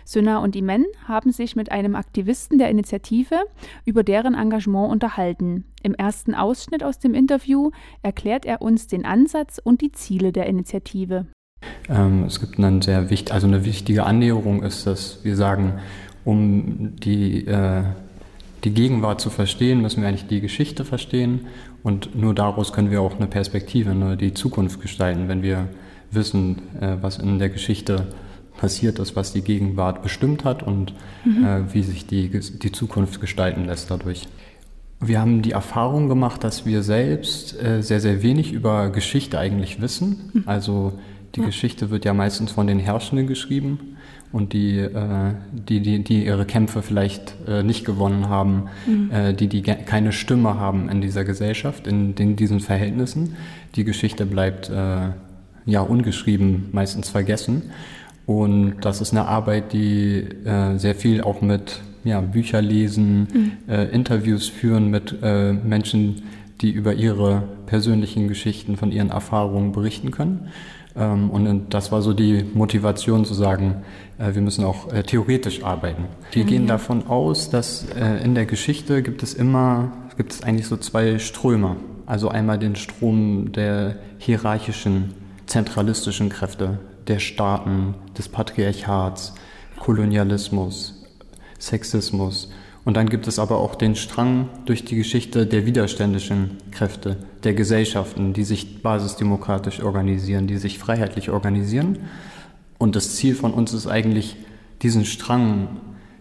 Söna 0.06 0.40
und 0.40 0.56
Imen 0.56 0.86
haben 1.08 1.32
sich 1.32 1.56
mit 1.56 1.72
einem 1.72 1.96
Aktivisten 1.96 2.58
der 2.58 2.70
Initiative 2.70 3.40
über 3.86 4.04
deren 4.04 4.36
Engagement 4.36 4.92
unterhalten. 4.92 5.66
Im 5.82 5.96
ersten 5.96 6.36
Ausschnitt 6.36 6.84
aus 6.84 7.00
dem 7.00 7.14
Interview 7.14 7.72
erklärt 8.02 8.46
er 8.46 8.62
uns 8.62 8.88
den 8.88 9.06
Ansatz 9.06 9.60
und 9.64 9.82
die 9.82 9.92
Ziele 9.92 10.32
der 10.32 10.48
Initiative. 10.48 11.28
Ähm, 11.90 12.24
es 12.24 12.40
gibt 12.40 12.58
einen 12.58 12.82
sehr 12.82 13.10
wichtig, 13.10 13.34
also 13.34 13.48
eine 13.48 13.66
wichtige 13.66 14.04
Annäherung 14.04 14.64
ist, 14.64 14.86
dass 14.86 15.24
wir 15.24 15.36
sagen, 15.36 15.80
um 16.30 16.96
die, 16.98 17.48
äh, 17.48 17.84
die 18.64 18.70
Gegenwart 18.72 19.20
zu 19.20 19.32
verstehen, 19.32 19.82
müssen 19.82 20.02
wir 20.02 20.10
eigentlich 20.10 20.28
die 20.28 20.42
Geschichte 20.42 20.86
verstehen 20.86 21.48
und 21.82 22.16
nur 22.16 22.36
daraus 22.36 22.72
können 22.72 22.92
wir 22.92 23.02
auch 23.02 23.16
eine 23.16 23.26
Perspektive, 23.26 23.96
ne, 23.96 24.16
die 24.16 24.36
Zukunft 24.36 24.80
gestalten, 24.80 25.28
wenn 25.28 25.42
wir 25.42 25.70
wissen, 26.12 26.62
äh, 26.80 26.98
was 27.02 27.18
in 27.18 27.40
der 27.40 27.50
Geschichte 27.50 28.08
passiert 28.58 29.00
ist, 29.00 29.16
was 29.16 29.34
die 29.34 29.42
Gegenwart 29.42 30.04
bestimmt 30.04 30.44
hat 30.44 30.62
und 30.62 30.94
mhm. 31.26 31.46
äh, 31.46 31.74
wie 31.74 31.82
sich 31.82 32.06
die, 32.06 32.30
die 32.30 32.72
Zukunft 32.72 33.22
gestalten 33.22 33.66
lässt 33.66 33.90
dadurch. 33.90 34.28
Wir 35.00 35.20
haben 35.22 35.42
die 35.42 35.52
Erfahrung 35.52 36.10
gemacht, 36.10 36.44
dass 36.44 36.66
wir 36.66 36.84
selbst 36.84 37.60
äh, 37.60 37.82
sehr, 37.82 38.02
sehr 38.02 38.22
wenig 38.22 38.52
über 38.52 38.90
Geschichte 38.90 39.40
eigentlich 39.40 39.82
wissen. 39.82 40.30
Mhm. 40.34 40.44
Also 40.46 40.94
die 41.36 41.40
ja. 41.40 41.46
Geschichte 41.48 41.90
wird 41.90 42.06
ja 42.06 42.14
meistens 42.14 42.52
von 42.52 42.68
den 42.68 42.80
Herrschenden 42.80 43.26
geschrieben 43.26 43.98
und 44.32 44.54
die, 44.54 44.78
äh, 44.78 45.34
die, 45.52 45.80
die, 45.82 46.04
die 46.04 46.26
ihre 46.26 46.46
Kämpfe 46.46 46.82
vielleicht 46.82 47.36
äh, 47.48 47.64
nicht 47.64 47.86
gewonnen 47.86 48.30
haben, 48.30 48.70
mhm. 48.86 49.12
äh, 49.12 49.34
die, 49.34 49.48
die 49.48 49.62
keine 49.62 50.12
Stimme 50.12 50.60
haben 50.60 50.90
in 50.90 51.02
dieser 51.02 51.24
Gesellschaft, 51.24 51.88
in, 51.88 52.14
in 52.14 52.36
diesen 52.36 52.60
Verhältnissen. 52.60 53.36
Die 53.76 53.84
Geschichte 53.84 54.26
bleibt 54.26 54.70
äh, 54.70 55.10
ja 55.66 55.82
ungeschrieben, 55.82 56.70
meistens 56.72 57.10
vergessen. 57.10 57.72
Und 58.26 58.82
das 58.82 59.02
ist 59.02 59.12
eine 59.12 59.26
Arbeit, 59.26 59.74
die 59.74 60.20
äh, 60.46 60.78
sehr 60.78 60.94
viel 60.94 61.22
auch 61.22 61.42
mit 61.42 61.82
ja, 62.04 62.22
Bücher 62.22 62.62
lesen, 62.62 63.28
mhm. 63.34 63.52
äh, 63.68 63.86
Interviews 63.86 64.48
führen 64.48 64.90
mit 64.90 65.16
äh, 65.24 65.54
Menschen, 65.54 66.22
die 66.62 66.72
über 66.72 66.94
ihre 66.94 67.44
persönlichen 67.66 68.28
Geschichten 68.28 68.78
von 68.78 68.92
ihren 68.92 69.10
Erfahrungen 69.10 69.72
berichten 69.72 70.12
können. 70.12 70.50
Ähm, 70.96 71.30
und 71.30 71.74
das 71.74 71.92
war 71.92 72.02
so 72.02 72.14
die 72.14 72.46
Motivation 72.54 73.26
zu 73.26 73.34
sagen, 73.34 73.84
äh, 74.18 74.34
wir 74.34 74.42
müssen 74.42 74.64
auch 74.64 74.92
äh, 74.92 75.04
theoretisch 75.04 75.64
arbeiten. 75.64 76.06
Wir 76.32 76.44
gehen 76.44 76.68
davon 76.68 77.08
aus, 77.08 77.50
dass 77.50 77.86
äh, 77.90 78.24
in 78.24 78.36
der 78.36 78.46
Geschichte 78.46 79.04
gibt 79.04 79.24
es 79.24 79.34
immer, 79.34 79.92
gibt 80.18 80.34
es 80.34 80.44
eigentlich 80.44 80.68
so 80.68 80.78
zwei 80.78 81.20
Ströme. 81.20 81.78
Also 82.06 82.30
einmal 82.30 82.58
den 82.58 82.76
Strom 82.76 83.52
der 83.52 83.98
hierarchischen, 84.18 85.14
zentralistischen 85.46 86.30
Kräfte, 86.30 86.80
der 87.08 87.20
Staaten, 87.20 87.96
des 88.18 88.30
Patriarchats, 88.30 89.34
Kolonialismus, 89.80 91.06
Sexismus 91.60 92.50
Und 92.90 92.96
dann 92.96 93.08
gibt 93.08 93.28
es 93.28 93.38
aber 93.38 93.60
auch 93.60 93.76
den 93.76 93.96
Strang 93.96 94.50
durch 94.66 94.84
die 94.84 94.96
Geschichte 94.96 95.46
der 95.46 95.68
widerständischen 95.68 96.58
Kräfte, 96.72 97.18
der 97.44 97.54
Gesellschaften, 97.54 98.34
die 98.34 98.44
sich 98.44 98.82
basisdemokratisch 98.82 99.84
organisieren, 99.84 100.48
die 100.48 100.58
sich 100.58 100.80
freiheitlich 100.80 101.30
organisieren. 101.30 102.00
Und 102.80 102.96
das 102.96 103.16
Ziel 103.16 103.36
von 103.36 103.54
uns 103.54 103.74
ist 103.74 103.86
eigentlich, 103.86 104.38
diesen 104.82 105.06
Strang 105.06 105.68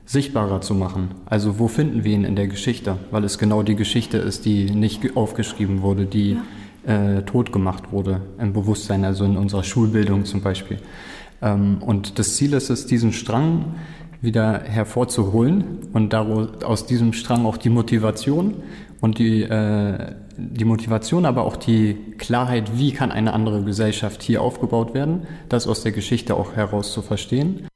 sichtbarer 0.04 0.60
zu 0.60 0.74
machen. 0.74 1.12
Also 1.24 1.58
wo 1.58 1.68
finden 1.68 2.04
wir 2.04 2.12
ihn 2.12 2.24
in 2.24 2.36
der 2.36 2.48
Geschichte? 2.48 2.98
Weil 3.12 3.24
es 3.24 3.38
genau 3.38 3.62
die 3.62 3.74
Geschichte 3.74 4.18
ist, 4.18 4.44
die 4.44 4.70
nicht 4.70 5.16
aufgeschrieben 5.16 5.80
wurde, 5.80 6.04
die 6.04 6.36
ja. 6.86 7.16
äh, 7.16 7.22
tot 7.22 7.50
gemacht 7.50 7.92
wurde 7.92 8.20
im 8.38 8.52
Bewusstsein, 8.52 9.06
also 9.06 9.24
in 9.24 9.38
unserer 9.38 9.64
Schulbildung 9.64 10.26
zum 10.26 10.42
Beispiel. 10.42 10.76
Ähm, 11.40 11.78
und 11.80 12.18
das 12.18 12.36
Ziel 12.36 12.52
ist 12.52 12.68
es, 12.68 12.84
diesen 12.84 13.14
Strang 13.14 13.76
wieder 14.20 14.60
hervorzuholen 14.60 15.78
und 15.92 16.12
daraus, 16.12 16.62
aus 16.62 16.86
diesem 16.86 17.12
Strang 17.12 17.46
auch 17.46 17.56
die 17.56 17.70
Motivation 17.70 18.62
und 19.00 19.18
die, 19.18 19.42
äh, 19.42 20.14
die 20.36 20.64
Motivation, 20.64 21.24
aber 21.24 21.44
auch 21.44 21.56
die 21.56 21.94
Klarheit, 22.18 22.78
wie 22.78 22.92
kann 22.92 23.12
eine 23.12 23.32
andere 23.32 23.62
Gesellschaft 23.62 24.22
hier 24.22 24.42
aufgebaut 24.42 24.94
werden, 24.94 25.26
das 25.48 25.66
aus 25.66 25.82
der 25.82 25.92
Geschichte 25.92 26.34
auch 26.34 26.54
heraus 26.56 26.92
zu 26.92 27.02
verstehen. 27.02 27.66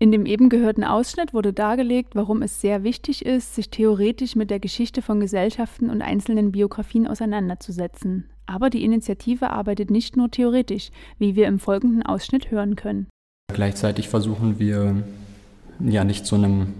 In 0.00 0.10
dem 0.10 0.26
eben 0.26 0.48
gehörten 0.48 0.82
Ausschnitt 0.82 1.32
wurde 1.32 1.52
dargelegt, 1.52 2.16
warum 2.16 2.42
es 2.42 2.60
sehr 2.60 2.82
wichtig 2.82 3.24
ist, 3.24 3.54
sich 3.54 3.70
theoretisch 3.70 4.34
mit 4.34 4.50
der 4.50 4.58
Geschichte 4.58 5.02
von 5.02 5.20
Gesellschaften 5.20 5.88
und 5.88 6.02
einzelnen 6.02 6.52
Biografien 6.52 7.06
auseinanderzusetzen. 7.06 8.28
Aber 8.46 8.70
die 8.70 8.84
Initiative 8.84 9.50
arbeitet 9.50 9.90
nicht 9.90 10.16
nur 10.16 10.30
theoretisch, 10.30 10.90
wie 11.18 11.36
wir 11.36 11.46
im 11.46 11.58
folgenden 11.58 12.02
Ausschnitt 12.02 12.50
hören 12.50 12.76
können. 12.76 13.06
Gleichzeitig 13.52 14.08
versuchen 14.08 14.58
wir 14.58 15.04
ja 15.80 16.04
nicht 16.04 16.26
zu 16.26 16.34
einem 16.36 16.74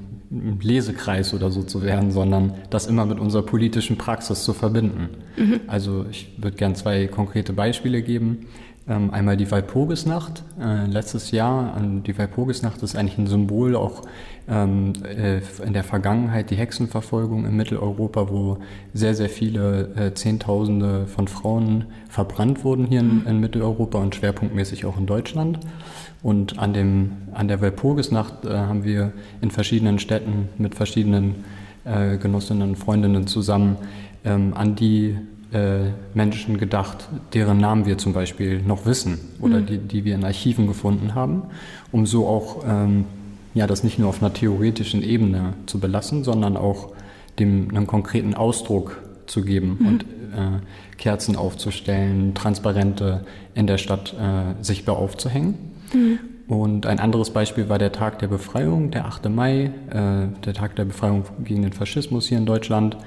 Lesekreis 0.61 1.33
oder 1.35 1.51
so 1.51 1.63
zu 1.63 1.83
werden, 1.83 2.11
sondern 2.11 2.55
das 2.71 2.87
immer 2.87 3.07
mit 3.07 3.21
unserer 3.21 3.43
politischen 3.43 3.99
Praxis 3.99 4.43
zu 4.45 4.53
verbinden. 4.53 5.11
Mhm. 5.37 5.61
Also 5.67 6.07
ich 6.11 6.35
würde 6.39 6.57
gern 6.57 6.75
zwei 6.75 7.07
konkrete 7.07 7.53
Beispiele 7.53 8.03
geben. 8.03 8.47
Ähm, 8.87 9.11
einmal 9.13 9.39
die 9.39 9.51
Walpurgisnacht 9.51 10.43
äh, 10.61 10.85
letztes 10.85 11.31
Jahr. 11.31 11.75
Die 11.81 12.19
Walpurgisnacht 12.19 12.83
ist 12.83 12.97
eigentlich 12.97 13.17
ein 13.17 13.27
Symbol 13.27 13.77
auch 13.77 14.03
ähm, 14.47 14.93
äh, 15.05 15.41
in 15.65 15.73
der 15.73 15.85
Vergangenheit 15.85 16.51
die 16.51 16.57
Hexenverfolgung 16.57 17.47
in 17.47 17.57
Mitteleuropa, 17.57 18.29
wo 18.29 18.59
sehr, 18.93 19.15
sehr 19.15 19.31
viele 19.31 19.95
äh, 19.97 20.13
Zehntausende 20.13 21.07
von 21.07 21.29
Frauen 21.29 21.87
verbrannt 22.11 22.63
wurden 22.63 22.85
hier 22.85 23.01
in, 23.01 23.21
mhm. 23.21 23.27
in 23.27 23.41
Mitteleuropa 23.41 23.99
und 23.99 24.15
schwerpunktmäßig 24.17 24.85
auch 24.85 24.99
in 24.99 25.07
Deutschland. 25.07 25.61
Und 26.23 26.59
an, 26.59 26.75
dem, 26.75 27.13
an 27.33 27.49
der 27.49 27.63
Walpurgisnacht 27.63 28.45
äh, 28.45 28.51
haben 28.51 28.85
wir 28.85 29.13
in 29.41 29.51
verschiedenen 29.51 29.99
Städten 29.99 30.51
mit 30.59 30.75
verschiedenen 30.75 31.37
äh, 31.85 32.19
Genossinnen 32.19 32.71
und 32.71 32.77
Freundinnen 32.77 33.27
zusammen 33.27 33.79
ähm, 34.27 34.53
an 34.55 34.75
die 34.75 35.17
äh, 35.55 35.93
Menschen 36.15 36.59
gedacht, 36.59 37.09
deren 37.33 37.59
Namen 37.59 37.87
wir 37.87 37.97
zum 37.97 38.13
Beispiel 38.13 38.61
noch 38.61 38.87
wissen 38.87 39.19
oder 39.41 39.61
mhm. 39.61 39.67
die, 39.67 39.79
die 39.79 40.05
wir 40.05 40.15
in 40.15 40.25
Archiven 40.25 40.67
gefunden 40.67 41.15
haben, 41.15 41.45
um 41.93 42.07
so 42.07 42.27
auch 42.27 42.65
ähm, 42.67 43.05
ja, 43.55 43.67
das 43.67 43.85
nicht 43.85 43.99
nur 43.99 44.09
auf 44.09 44.21
einer 44.21 44.33
theoretischen 44.33 45.03
Ebene 45.03 45.55
zu 45.67 45.79
belassen, 45.79 46.25
sondern 46.25 46.57
auch 46.57 46.93
dem 47.39 47.69
einen 47.71 47.87
konkreten 47.87 48.35
Ausdruck 48.35 49.01
zu 49.27 49.43
geben 49.43 49.79
mhm. 49.81 49.87
und 49.87 50.03
äh, 50.03 50.97
Kerzen 50.99 51.37
aufzustellen, 51.37 52.35
Transparente 52.35 53.25
in 53.55 53.67
der 53.67 53.79
Stadt 53.79 54.15
äh, 54.15 54.63
sichtbar 54.63 54.97
aufzuhängen. 54.97 55.55
Mhm. 55.93 56.19
Und 56.47 56.85
ein 56.85 56.99
anderes 56.99 57.31
Beispiel 57.31 57.69
war 57.69 57.79
der 57.79 57.93
Tag 57.93 58.19
der 58.19 58.27
Befreiung, 58.27 58.91
der 58.91 59.07
8. 59.07 59.31
Mai, 59.31 59.71
äh, 59.91 60.45
der 60.45 60.53
Tag 60.53 60.77
der 60.77 60.85
Befreiung 60.85 61.25
gegen 61.43 61.63
den 61.63 61.73
Faschismus 61.73 62.27
hier 62.27 62.39
in 62.39 62.47
Deutschland, 62.47 62.99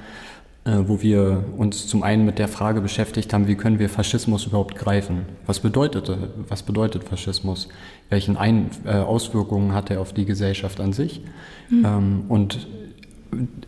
wo 0.86 1.02
wir 1.02 1.46
uns 1.58 1.88
zum 1.88 2.04
einen 2.04 2.26
mit 2.26 2.40
der 2.40 2.48
Frage 2.48 2.82
beschäftigt 2.82 3.34
haben, 3.34 3.48
wie 3.48 3.56
können 3.56 3.80
wir 3.80 3.90
Faschismus 3.90 4.46
überhaupt 4.46 4.76
greifen? 4.76 5.22
Was 5.46 5.60
bedeutete, 5.60 6.30
was 6.50 6.64
bedeutet 6.64 7.06
Faschismus? 7.06 7.70
Welchen 8.10 8.36
ein 8.36 8.70
äh, 8.86 8.96
Auswirkungen 8.96 9.74
hat 9.74 9.90
er 9.92 10.02
auf 10.02 10.14
die 10.14 10.26
Gesellschaft 10.26 10.82
an 10.82 10.92
sich? 10.92 11.22
Mhm. 11.70 11.86
Ähm, 11.86 12.24
und 12.28 12.68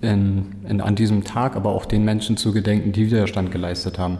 in, 0.02 0.56
in, 0.68 0.82
an 0.82 0.96
diesem 0.96 1.24
Tag 1.24 1.56
aber 1.56 1.72
auch 1.72 1.86
den 1.86 2.04
Menschen 2.04 2.38
zu 2.38 2.52
gedenken, 2.52 2.92
die 2.92 3.06
Widerstand 3.06 3.52
geleistet 3.52 3.98
haben. 3.98 4.18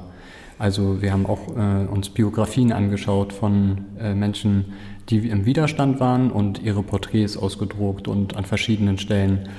Also 0.58 1.02
wir 1.02 1.14
haben 1.14 1.26
auch 1.26 1.56
äh, 1.56 1.86
uns 1.88 2.10
Biografien 2.10 2.72
angeschaut 2.72 3.32
von 3.32 3.86
äh, 4.00 4.14
Menschen, 4.14 4.74
die 5.10 5.30
im 5.30 5.46
Widerstand 5.46 6.00
waren 6.00 6.32
und 6.32 6.62
ihre 6.62 6.84
Porträts 6.84 7.38
ausgedruckt 7.38 8.08
und 8.08 8.36
an 8.36 8.46
verschiedenen 8.46 8.98
Stellen 8.98 9.50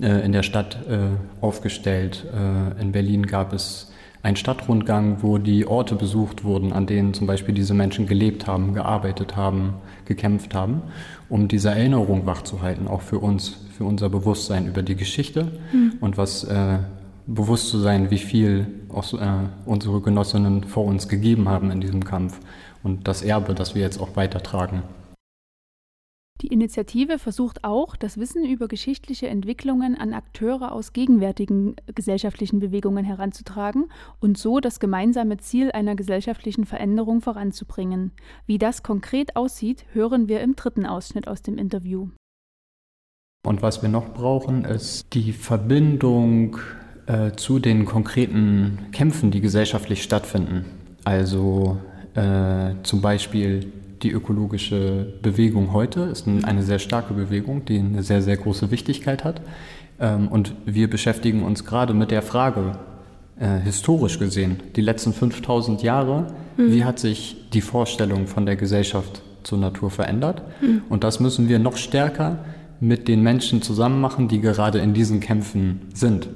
äh, 0.00 0.24
in 0.24 0.32
der 0.32 0.42
Stadt 0.42 0.78
äh, 0.88 0.98
aufgestellt. 1.40 2.26
Äh, 2.32 2.80
in 2.80 2.92
Berlin 2.92 3.26
gab 3.26 3.52
es 3.52 3.92
einen 4.22 4.36
Stadtrundgang, 4.36 5.22
wo 5.22 5.38
die 5.38 5.66
Orte 5.66 5.94
besucht 5.94 6.42
wurden, 6.42 6.72
an 6.72 6.86
denen 6.86 7.14
zum 7.14 7.28
Beispiel 7.28 7.54
diese 7.54 7.74
Menschen 7.74 8.06
gelebt 8.06 8.48
haben, 8.48 8.74
gearbeitet 8.74 9.36
haben, 9.36 9.74
gekämpft 10.04 10.52
haben, 10.52 10.82
um 11.28 11.46
diese 11.46 11.70
Erinnerung 11.70 12.26
wachzuhalten, 12.26 12.88
auch 12.88 13.02
für 13.02 13.20
uns, 13.20 13.56
für 13.76 13.84
unser 13.84 14.08
Bewusstsein 14.08 14.66
über 14.66 14.82
die 14.82 14.96
Geschichte 14.96 15.52
mhm. 15.72 15.92
und 16.00 16.18
was 16.18 16.42
äh, 16.42 16.78
bewusst 17.26 17.68
zu 17.68 17.78
sein, 17.78 18.10
wie 18.10 18.18
viel 18.18 18.66
auch, 18.88 19.12
äh, 19.14 19.26
unsere 19.64 20.00
Genossinnen 20.00 20.64
vor 20.64 20.86
uns 20.86 21.08
gegeben 21.08 21.48
haben 21.48 21.70
in 21.70 21.80
diesem 21.80 22.04
Kampf 22.04 22.40
und 22.82 23.06
das 23.06 23.22
Erbe, 23.22 23.54
das 23.54 23.74
wir 23.74 23.82
jetzt 23.82 24.00
auch 24.00 24.16
weitertragen. 24.16 24.82
Die 26.42 26.48
Initiative 26.48 27.18
versucht 27.18 27.64
auch, 27.64 27.96
das 27.96 28.18
Wissen 28.18 28.44
über 28.44 28.68
geschichtliche 28.68 29.26
Entwicklungen 29.28 29.96
an 29.96 30.12
Akteure 30.12 30.72
aus 30.72 30.92
gegenwärtigen 30.92 31.76
gesellschaftlichen 31.94 32.60
Bewegungen 32.60 33.06
heranzutragen 33.06 33.86
und 34.20 34.36
so 34.36 34.60
das 34.60 34.78
gemeinsame 34.78 35.38
Ziel 35.38 35.72
einer 35.72 35.96
gesellschaftlichen 35.96 36.66
Veränderung 36.66 37.22
voranzubringen. 37.22 38.12
Wie 38.46 38.58
das 38.58 38.82
konkret 38.82 39.34
aussieht, 39.34 39.86
hören 39.92 40.28
wir 40.28 40.40
im 40.42 40.56
dritten 40.56 40.84
Ausschnitt 40.84 41.26
aus 41.26 41.40
dem 41.40 41.56
Interview. 41.56 42.08
Und 43.46 43.62
was 43.62 43.80
wir 43.80 43.88
noch 43.88 44.12
brauchen, 44.12 44.64
ist 44.64 45.14
die 45.14 45.32
Verbindung 45.32 46.58
äh, 47.06 47.32
zu 47.32 47.60
den 47.60 47.86
konkreten 47.86 48.88
Kämpfen, 48.92 49.30
die 49.30 49.40
gesellschaftlich 49.40 50.02
stattfinden. 50.02 50.66
Also 51.04 51.78
äh, 52.14 52.74
zum 52.82 53.00
Beispiel 53.00 53.72
die 54.02 54.10
ökologische 54.10 55.14
Bewegung 55.22 55.72
heute 55.72 56.00
ist 56.02 56.26
eine 56.26 56.62
sehr 56.62 56.78
starke 56.78 57.14
Bewegung, 57.14 57.64
die 57.64 57.78
eine 57.78 58.02
sehr, 58.02 58.22
sehr 58.22 58.36
große 58.36 58.70
Wichtigkeit 58.70 59.24
hat. 59.24 59.40
Ähm, 59.98 60.28
und 60.28 60.54
wir 60.64 60.90
beschäftigen 60.90 61.42
uns 61.42 61.64
gerade 61.64 61.94
mit 61.94 62.10
der 62.10 62.22
Frage, 62.22 62.78
äh, 63.38 63.58
historisch 63.60 64.18
gesehen, 64.18 64.60
die 64.76 64.80
letzten 64.80 65.12
5000 65.12 65.82
Jahre, 65.82 66.26
mhm. 66.56 66.72
wie 66.72 66.84
hat 66.84 66.98
sich 66.98 67.48
die 67.52 67.60
Vorstellung 67.60 68.26
von 68.26 68.46
der 68.46 68.56
Gesellschaft 68.56 69.22
zur 69.42 69.58
Natur 69.58 69.90
verändert? 69.90 70.42
Mhm. 70.60 70.82
Und 70.88 71.04
das 71.04 71.20
müssen 71.20 71.48
wir 71.48 71.58
noch 71.58 71.76
stärker 71.76 72.38
mit 72.80 73.08
den 73.08 73.22
Menschen 73.22 73.62
zusammen 73.62 74.00
machen, 74.00 74.28
die 74.28 74.40
gerade 74.40 74.78
in 74.78 74.92
diesen 74.92 75.20
Kämpfen 75.20 75.82
sind 75.94 76.28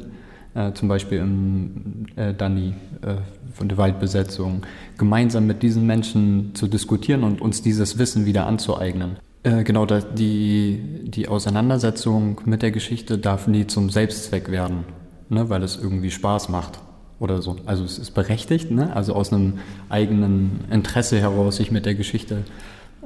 äh, 0.55 0.73
zum 0.73 0.89
Beispiel 0.89 1.19
im 1.19 2.07
äh, 2.17 2.35
Dani 2.35 2.75
äh, 3.03 3.17
von 3.55 3.69
der 3.69 3.79
Waldbesetzung, 3.79 4.63
gemeinsam 4.99 5.47
mit 5.47 5.63
diesen 5.63 5.87
Menschen 5.87 6.55
zu 6.55 6.67
diskutieren 6.67 7.25
und 7.25 7.41
uns 7.41 7.63
dieses 7.63 7.99
Wissen 7.99 8.27
wieder 8.27 8.47
anzueignen. 8.47 9.17
Äh, 9.43 9.65
genau, 9.65 9.87
die, 9.87 11.05
die 11.05 11.29
Auseinandersetzung 11.29 12.41
mit 12.45 12.63
der 12.63 12.71
Geschichte 12.71 13.17
darf 13.17 13.47
nie 13.47 13.67
zum 13.67 13.91
Selbstzweck 13.91 14.51
werden, 14.51 14.85
ne, 15.29 15.49
weil 15.49 15.63
es 15.63 15.77
irgendwie 15.77 16.11
Spaß 16.11 16.49
macht 16.51 16.81
oder 17.21 17.41
so. 17.41 17.57
Also 17.67 17.85
es 17.85 17.99
ist 17.99 18.11
berechtigt, 18.13 18.71
ne? 18.71 18.95
also 18.95 19.15
aus 19.15 19.33
einem 19.33 19.59
eigenen 19.89 20.65
Interesse 20.71 21.21
heraus, 21.21 21.57
sich 21.57 21.71
mit 21.71 21.87
der 21.87 21.95
Geschichte 21.95 22.45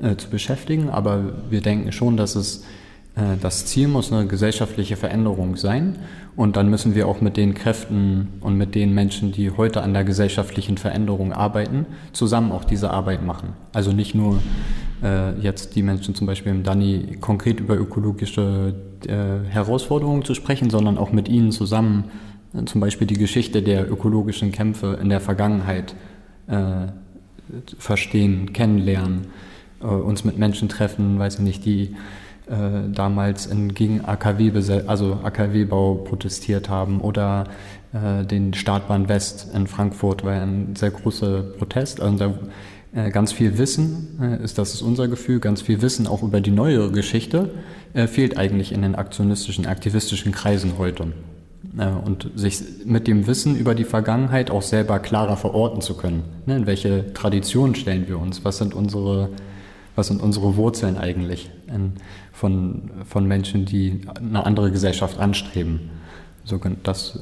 äh, 0.00 0.16
zu 0.16 0.30
beschäftigen, 0.30 0.88
aber 0.88 1.34
wir 1.50 1.60
denken 1.60 1.92
schon, 1.92 2.16
dass 2.16 2.36
es 2.36 2.64
das 3.40 3.66
Ziel 3.66 3.86
muss 3.86 4.12
eine 4.12 4.26
gesellschaftliche 4.26 4.96
Veränderung 4.96 5.54
sein 5.56 5.98
und 6.34 6.56
dann 6.56 6.68
müssen 6.68 6.96
wir 6.96 7.06
auch 7.06 7.20
mit 7.20 7.36
den 7.36 7.54
Kräften 7.54 8.28
und 8.40 8.58
mit 8.58 8.74
den 8.74 8.92
Menschen, 8.92 9.30
die 9.30 9.52
heute 9.52 9.82
an 9.82 9.94
der 9.94 10.02
gesellschaftlichen 10.02 10.78
Veränderung 10.78 11.32
arbeiten, 11.32 11.86
zusammen 12.12 12.50
auch 12.50 12.64
diese 12.64 12.90
Arbeit 12.90 13.24
machen. 13.24 13.50
Also 13.72 13.92
nicht 13.92 14.16
nur 14.16 14.40
äh, 15.02 15.38
jetzt 15.38 15.76
die 15.76 15.82
Menschen 15.82 16.16
zum 16.16 16.26
Beispiel 16.26 16.50
im 16.50 16.64
Dani 16.64 17.18
konkret 17.20 17.60
über 17.60 17.76
ökologische 17.76 18.74
äh, 19.06 19.48
Herausforderungen 19.48 20.24
zu 20.24 20.34
sprechen, 20.34 20.70
sondern 20.70 20.98
auch 20.98 21.12
mit 21.12 21.28
ihnen 21.28 21.52
zusammen 21.52 22.10
äh, 22.52 22.64
zum 22.64 22.80
Beispiel 22.80 23.06
die 23.06 23.18
Geschichte 23.18 23.62
der 23.62 23.90
ökologischen 23.90 24.50
Kämpfe 24.50 24.98
in 25.00 25.08
der 25.08 25.20
Vergangenheit 25.20 25.94
äh, 26.48 26.88
verstehen, 27.78 28.52
kennenlernen, 28.52 29.26
äh, 29.80 29.86
uns 29.86 30.24
mit 30.24 30.38
Menschen 30.38 30.68
treffen, 30.68 31.18
weiß 31.18 31.36
ich 31.36 31.40
nicht, 31.40 31.64
die 31.64 31.94
äh, 32.46 32.90
damals 32.92 33.46
in, 33.46 33.74
gegen 33.74 34.04
AKW, 34.04 34.52
also 34.86 35.18
AKW-Bau 35.22 35.94
protestiert 35.96 36.68
haben 36.68 37.00
oder 37.00 37.48
äh, 37.92 38.24
den 38.24 38.54
Startbahn 38.54 39.08
West 39.08 39.48
in 39.54 39.66
Frankfurt 39.66 40.24
war 40.24 40.32
ein 40.32 40.76
sehr 40.76 40.90
großer 40.90 41.42
Protest. 41.42 42.00
Also 42.00 42.16
da 42.16 42.34
Äh, 42.94 43.10
ganz 43.10 43.32
viel 43.32 43.58
Wissen 43.58 44.18
äh, 44.20 44.42
ist, 44.42 44.58
das 44.58 44.72
ist 44.74 44.82
unser 44.82 45.08
Gefühl, 45.08 45.40
ganz 45.40 45.62
viel 45.62 45.82
Wissen 45.82 46.06
auch 46.06 46.22
über 46.22 46.40
die 46.40 46.52
neuere 46.52 46.92
Geschichte 46.92 47.50
äh, 47.92 48.06
fehlt 48.06 48.38
eigentlich 48.38 48.70
in 48.72 48.82
den 48.82 48.94
aktionistischen, 48.94 49.66
aktivistischen 49.66 50.32
Kreisen 50.32 50.78
heute. 50.78 51.12
Und 52.04 52.30
sich 52.36 52.62
mit 52.84 53.08
dem 53.08 53.26
Wissen 53.26 53.56
über 53.56 53.74
die 53.74 53.82
Vergangenheit 53.82 54.48
auch 54.52 54.62
selber 54.62 55.00
klarer 55.00 55.36
verorten 55.36 55.80
zu 55.80 55.96
können. 55.96 56.22
Ne, 56.46 56.58
in 56.58 56.66
welche 56.66 57.12
Traditionen 57.14 57.74
stellen 57.74 58.06
wir 58.06 58.20
uns? 58.20 58.44
Was 58.44 58.58
sind 58.58 58.74
unsere, 58.74 59.30
was 59.96 60.08
sind 60.08 60.22
unsere 60.22 60.56
Wurzeln 60.56 60.96
eigentlich 60.96 61.50
von, 62.32 62.90
von 63.04 63.26
Menschen, 63.26 63.64
die 63.64 64.00
eine 64.16 64.44
andere 64.44 64.70
Gesellschaft 64.70 65.18
anstreben? 65.18 65.90
So, 66.44 66.60
das 66.82 67.18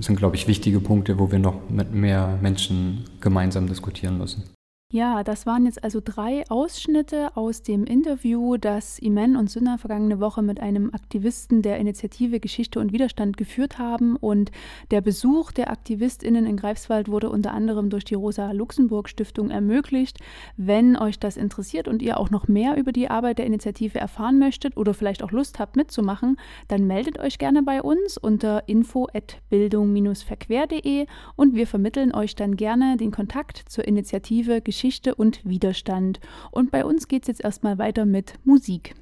sind, 0.00 0.16
glaube 0.16 0.36
ich, 0.36 0.48
wichtige 0.48 0.80
Punkte, 0.80 1.18
wo 1.18 1.30
wir 1.30 1.38
noch 1.38 1.68
mit 1.70 1.92
mehr 1.92 2.38
Menschen 2.40 3.04
gemeinsam 3.20 3.66
diskutieren 3.66 4.18
müssen. 4.18 4.44
Ja, 4.90 5.22
das 5.22 5.44
waren 5.44 5.66
jetzt 5.66 5.84
also 5.84 6.00
drei 6.02 6.44
Ausschnitte 6.48 7.36
aus 7.36 7.60
dem 7.60 7.84
Interview, 7.84 8.56
das 8.56 8.98
Imen 8.98 9.36
und 9.36 9.50
Sünner 9.50 9.76
vergangene 9.76 10.18
Woche 10.18 10.40
mit 10.40 10.60
einem 10.60 10.94
Aktivisten 10.94 11.60
der 11.60 11.76
Initiative 11.76 12.40
Geschichte 12.40 12.80
und 12.80 12.90
Widerstand 12.90 13.36
geführt 13.36 13.78
haben. 13.78 14.16
Und 14.16 14.50
der 14.90 15.02
Besuch 15.02 15.52
der 15.52 15.70
AktivistInnen 15.70 16.46
in 16.46 16.56
Greifswald 16.56 17.08
wurde 17.08 17.28
unter 17.28 17.52
anderem 17.52 17.90
durch 17.90 18.06
die 18.06 18.14
Rosa-Luxemburg-Stiftung 18.14 19.50
ermöglicht. 19.50 20.20
Wenn 20.56 20.96
euch 20.96 21.18
das 21.18 21.36
interessiert 21.36 21.86
und 21.86 22.00
ihr 22.00 22.18
auch 22.18 22.30
noch 22.30 22.48
mehr 22.48 22.78
über 22.78 22.92
die 22.92 23.10
Arbeit 23.10 23.40
der 23.40 23.44
Initiative 23.44 23.98
erfahren 23.98 24.38
möchtet 24.38 24.78
oder 24.78 24.94
vielleicht 24.94 25.22
auch 25.22 25.32
Lust 25.32 25.58
habt 25.58 25.76
mitzumachen, 25.76 26.38
dann 26.68 26.86
meldet 26.86 27.18
euch 27.18 27.36
gerne 27.36 27.62
bei 27.62 27.82
uns 27.82 28.16
unter 28.16 28.66
info@bildung-verquer.de 28.66 31.04
und 31.36 31.54
wir 31.54 31.66
vermitteln 31.66 32.14
euch 32.14 32.34
dann 32.36 32.56
gerne 32.56 32.96
den 32.96 33.10
Kontakt 33.10 33.64
zur 33.68 33.86
Initiative 33.86 34.62
Geschichte 34.62 34.77
Geschichte 34.78 35.16
und 35.16 35.40
Widerstand. 35.44 36.20
Und 36.52 36.70
bei 36.70 36.84
uns 36.84 37.08
geht 37.08 37.22
es 37.22 37.28
jetzt 37.28 37.40
erstmal 37.42 37.78
weiter 37.78 38.06
mit 38.06 38.34
Musik. 38.44 38.94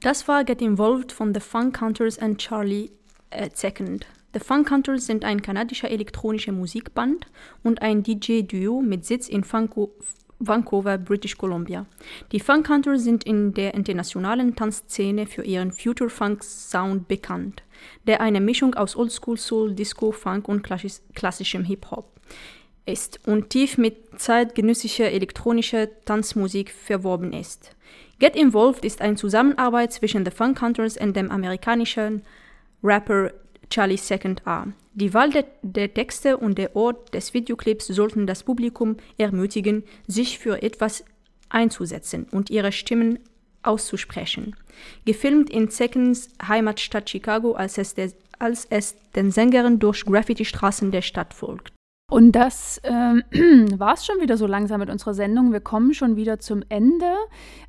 Das 0.00 0.26
war 0.26 0.42
Get 0.42 0.60
Involved 0.60 1.12
von 1.12 1.32
The 1.32 1.38
Funk 1.38 1.80
Hunters 1.80 2.18
and 2.18 2.38
Charlie 2.38 2.90
äh, 3.30 3.48
Second. 3.54 4.08
The 4.32 4.40
Funk 4.40 4.72
Hunters 4.72 5.06
sind 5.06 5.24
ein 5.24 5.40
kanadischer 5.40 5.88
elektronischer 5.88 6.50
Musikband 6.50 7.28
und 7.62 7.80
ein 7.80 8.02
DJ-Duo 8.02 8.82
mit 8.82 9.04
Sitz 9.04 9.28
in 9.28 9.44
Funko 9.44 9.92
Vancouver, 10.40 10.98
British 10.98 11.38
Columbia. 11.38 11.86
Die 12.32 12.40
Funk 12.40 12.68
Hunters 12.68 13.04
sind 13.04 13.22
in 13.22 13.54
der 13.54 13.74
internationalen 13.74 14.56
Tanzszene 14.56 15.26
für 15.28 15.44
ihren 15.44 15.70
Future 15.70 16.10
Funk 16.10 16.42
Sound 16.42 17.06
bekannt, 17.06 17.62
der 18.08 18.20
eine 18.20 18.40
Mischung 18.40 18.74
aus 18.74 18.96
Oldschool 18.96 19.36
Soul, 19.36 19.74
Disco, 19.74 20.10
Funk 20.10 20.48
und 20.48 20.64
klassischem 21.14 21.62
Hip-Hop 21.62 22.10
ist 22.86 23.20
und 23.26 23.50
tief 23.50 23.78
mit 23.78 24.20
zeitgenössischer 24.20 25.10
elektronischer 25.10 25.88
Tanzmusik 26.04 26.70
verwoben 26.70 27.32
ist. 27.32 27.74
Get 28.18 28.36
Involved 28.36 28.84
ist 28.84 29.00
eine 29.00 29.16
Zusammenarbeit 29.16 29.92
zwischen 29.92 30.24
The 30.24 30.30
Funk 30.30 30.60
Hunters 30.60 30.96
und 30.96 31.16
dem 31.16 31.30
amerikanischen 31.30 32.22
Rapper 32.82 33.32
Charlie 33.70 33.96
Second 33.96 34.46
A. 34.46 34.68
Die 34.92 35.12
Wahl 35.12 35.30
der, 35.30 35.46
der, 35.62 35.92
Texte 35.92 36.36
und 36.36 36.56
der 36.56 36.76
Ort 36.76 37.14
des 37.14 37.34
Videoclips 37.34 37.88
sollten 37.88 38.26
das 38.26 38.44
Publikum 38.44 38.96
ermutigen, 39.18 39.82
sich 40.06 40.38
für 40.38 40.62
etwas 40.62 41.04
einzusetzen 41.48 42.26
und 42.30 42.50
ihre 42.50 42.70
Stimmen 42.70 43.18
auszusprechen. 43.62 44.54
Gefilmt 45.04 45.50
in 45.50 45.68
Seconds 45.68 46.28
Heimatstadt 46.46 47.10
Chicago, 47.10 47.52
als 47.52 47.78
es, 47.78 47.94
der, 47.94 48.12
als 48.38 48.66
es 48.70 48.94
den 49.16 49.30
Sängern 49.30 49.78
durch 49.80 50.04
Graffiti-Straßen 50.04 50.92
der 50.92 51.02
Stadt 51.02 51.34
folgt. 51.34 51.73
Und 52.10 52.32
das 52.32 52.78
äh, 52.78 52.90
war 52.90 53.94
es 53.94 54.04
schon 54.04 54.20
wieder 54.20 54.36
so 54.36 54.46
langsam 54.46 54.80
mit 54.80 54.90
unserer 54.90 55.14
Sendung. 55.14 55.52
Wir 55.52 55.60
kommen 55.60 55.94
schon 55.94 56.16
wieder 56.16 56.38
zum 56.38 56.62
Ende. 56.68 57.12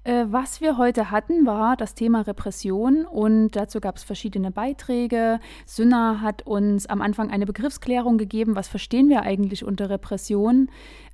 Äh, 0.04 0.26
was 0.28 0.60
wir 0.60 0.78
heute 0.78 1.10
hatten, 1.10 1.46
war 1.46 1.78
das 1.78 1.96
Thema 1.96 2.22
Repression 2.22 3.06
und 3.06 3.52
dazu 3.52 3.80
gab 3.80 3.96
es 3.96 4.04
verschiedene 4.04 4.52
Beiträge. 4.52 5.40
Synna 5.66 6.20
hat 6.22 6.46
uns 6.46 6.86
am 6.86 7.02
Anfang 7.02 7.32
eine 7.32 7.46
Begriffsklärung 7.46 8.18
gegeben. 8.18 8.56
Was 8.56 8.68
verstehen 8.68 9.10
wir 9.10 9.22
eigentlich 9.22 9.64
unter 9.64 9.90
Repression? 9.90 10.70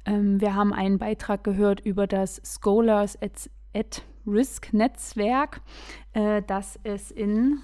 Ähm, 0.05 0.41
wir 0.41 0.55
haben 0.55 0.73
einen 0.73 0.97
Beitrag 0.97 1.43
gehört 1.43 1.79
über 1.79 2.07
das 2.07 2.41
Scholars 2.43 3.21
at, 3.21 3.49
at 3.75 4.03
Risk 4.25 4.73
Netzwerk, 4.73 5.61
äh, 6.13 6.41
das 6.45 6.79
es 6.83 7.11
in 7.11 7.59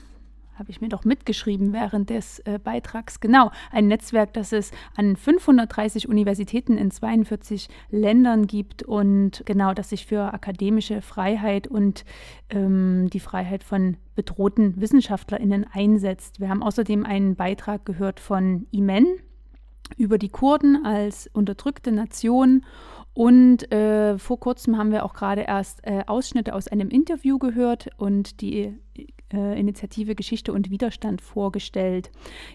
habe 0.58 0.72
ich 0.72 0.82
mir 0.82 0.90
doch 0.90 1.06
mitgeschrieben 1.06 1.74
während 1.74 2.10
des 2.10 2.40
äh, 2.40 2.60
Beitrags. 2.64 3.20
Genau, 3.20 3.52
ein 3.72 3.88
Netzwerk, 3.88 4.34
das 4.34 4.52
es 4.52 4.72
an 4.96 5.16
530 5.16 6.10
Universitäten 6.10 6.78
in 6.78 6.92
42 6.92 7.68
Ländern 7.90 8.48
gibt 8.48 8.84
und 8.84 9.44
genau, 9.46 9.74
das 9.74 9.90
sich 9.90 10.06
für 10.06 10.34
akademische 10.34 11.02
Freiheit 11.02 11.68
und 11.68 12.06
ähm, 12.50 13.10
die 13.12 13.20
Freiheit 13.20 13.64
von 13.64 13.98
bedrohten 14.16 14.80
WissenschaftlerInnen 14.80 15.66
einsetzt. 15.72 16.40
Wir 16.40 16.50
haben 16.50 16.64
außerdem 16.64 17.06
einen 17.06 17.36
Beitrag 17.36 17.86
gehört 17.86 18.20
von 18.20 18.68
Imen 18.72 19.06
über 19.96 20.18
die 20.18 20.30
Kurden 20.30 20.86
als 20.86 21.30
unterdrückte 21.34 21.92
Nation 21.92 22.64
und 23.18 23.72
äh, 23.72 24.20
vor 24.20 24.40
kurzem 24.40 24.78
haben 24.78 24.92
wir 24.92 25.04
auch 25.04 25.16
gerade 25.16 25.42
erst 25.42 25.80
äh, 25.88 26.04
Ausschnitte 26.06 26.54
aus 26.54 26.68
einem 26.68 26.90
Interview 26.90 27.40
gehört 27.40 27.90
und 27.98 28.42
die 28.42 28.78
äh, 29.34 29.60
Initiative 29.60 30.14
Geschichte 30.16 30.54
und 30.54 30.70
Widerstand 30.70 31.20
vorgestellt. 31.22 32.12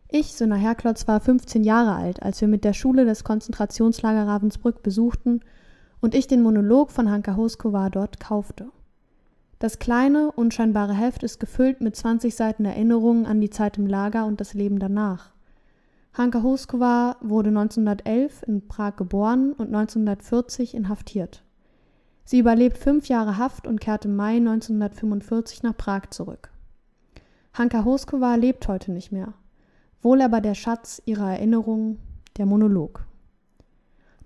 Ich, 0.09 0.35
Sönner 0.35 0.57
Herklotz, 0.57 1.07
war 1.07 1.21
15 1.21 1.63
Jahre 1.63 1.95
alt, 1.95 2.23
als 2.23 2.41
wir 2.41 2.49
mit 2.49 2.65
der 2.65 2.73
Schule 2.73 3.07
das 3.07 3.25
Konzentrationslager 3.25 4.27
Ravensbrück 4.27 4.83
besuchten 4.83 5.41
und 6.03 6.15
ich 6.15 6.27
den 6.27 6.43
Monolog 6.43 6.91
von 6.91 7.11
Hanka 7.11 7.37
Hoskova 7.37 7.89
dort 7.89 8.21
kaufte. 8.21 8.67
Das 9.61 9.79
kleine, 9.79 10.33
unscheinbare 10.33 10.93
Heft 10.93 11.23
ist 11.23 11.39
gefüllt 11.39 11.81
mit 11.81 11.95
20 11.95 12.35
Seiten 12.35 12.65
Erinnerungen 12.65 13.25
an 13.25 13.41
die 13.41 13.51
Zeit 13.51 13.79
im 13.79 13.87
Lager 13.87 14.27
und 14.27 14.41
das 14.41 14.53
Leben 14.53 14.81
danach. 14.81 15.31
Hanka 16.13 16.43
Hoskova 16.43 17.17
wurde 17.21 17.51
1911 17.51 18.43
in 18.43 18.67
Prag 18.67 18.97
geboren 18.97 19.53
und 19.53 19.69
1940 19.69 20.75
inhaftiert. 20.75 21.45
Sie 22.25 22.41
überlebt 22.41 22.79
fünf 22.79 23.07
Jahre 23.07 23.39
Haft 23.39 23.69
und 23.69 23.81
kehrt 23.81 24.05
im 24.05 24.17
Mai 24.17 24.37
1945 24.37 25.63
nach 25.63 25.77
Prag 25.77 26.11
zurück. 26.11 26.51
Hanka 27.55 27.85
Hoskova 27.85 28.35
lebt 28.35 28.67
heute 28.67 28.91
nicht 28.91 29.13
mehr, 29.13 29.35
wohl 30.03 30.21
aber 30.21 30.41
der 30.41 30.55
Schatz 30.55 31.01
ihrer 31.05 31.31
Erinnerungen, 31.31 32.01
der 32.37 32.47
Monolog. 32.47 33.07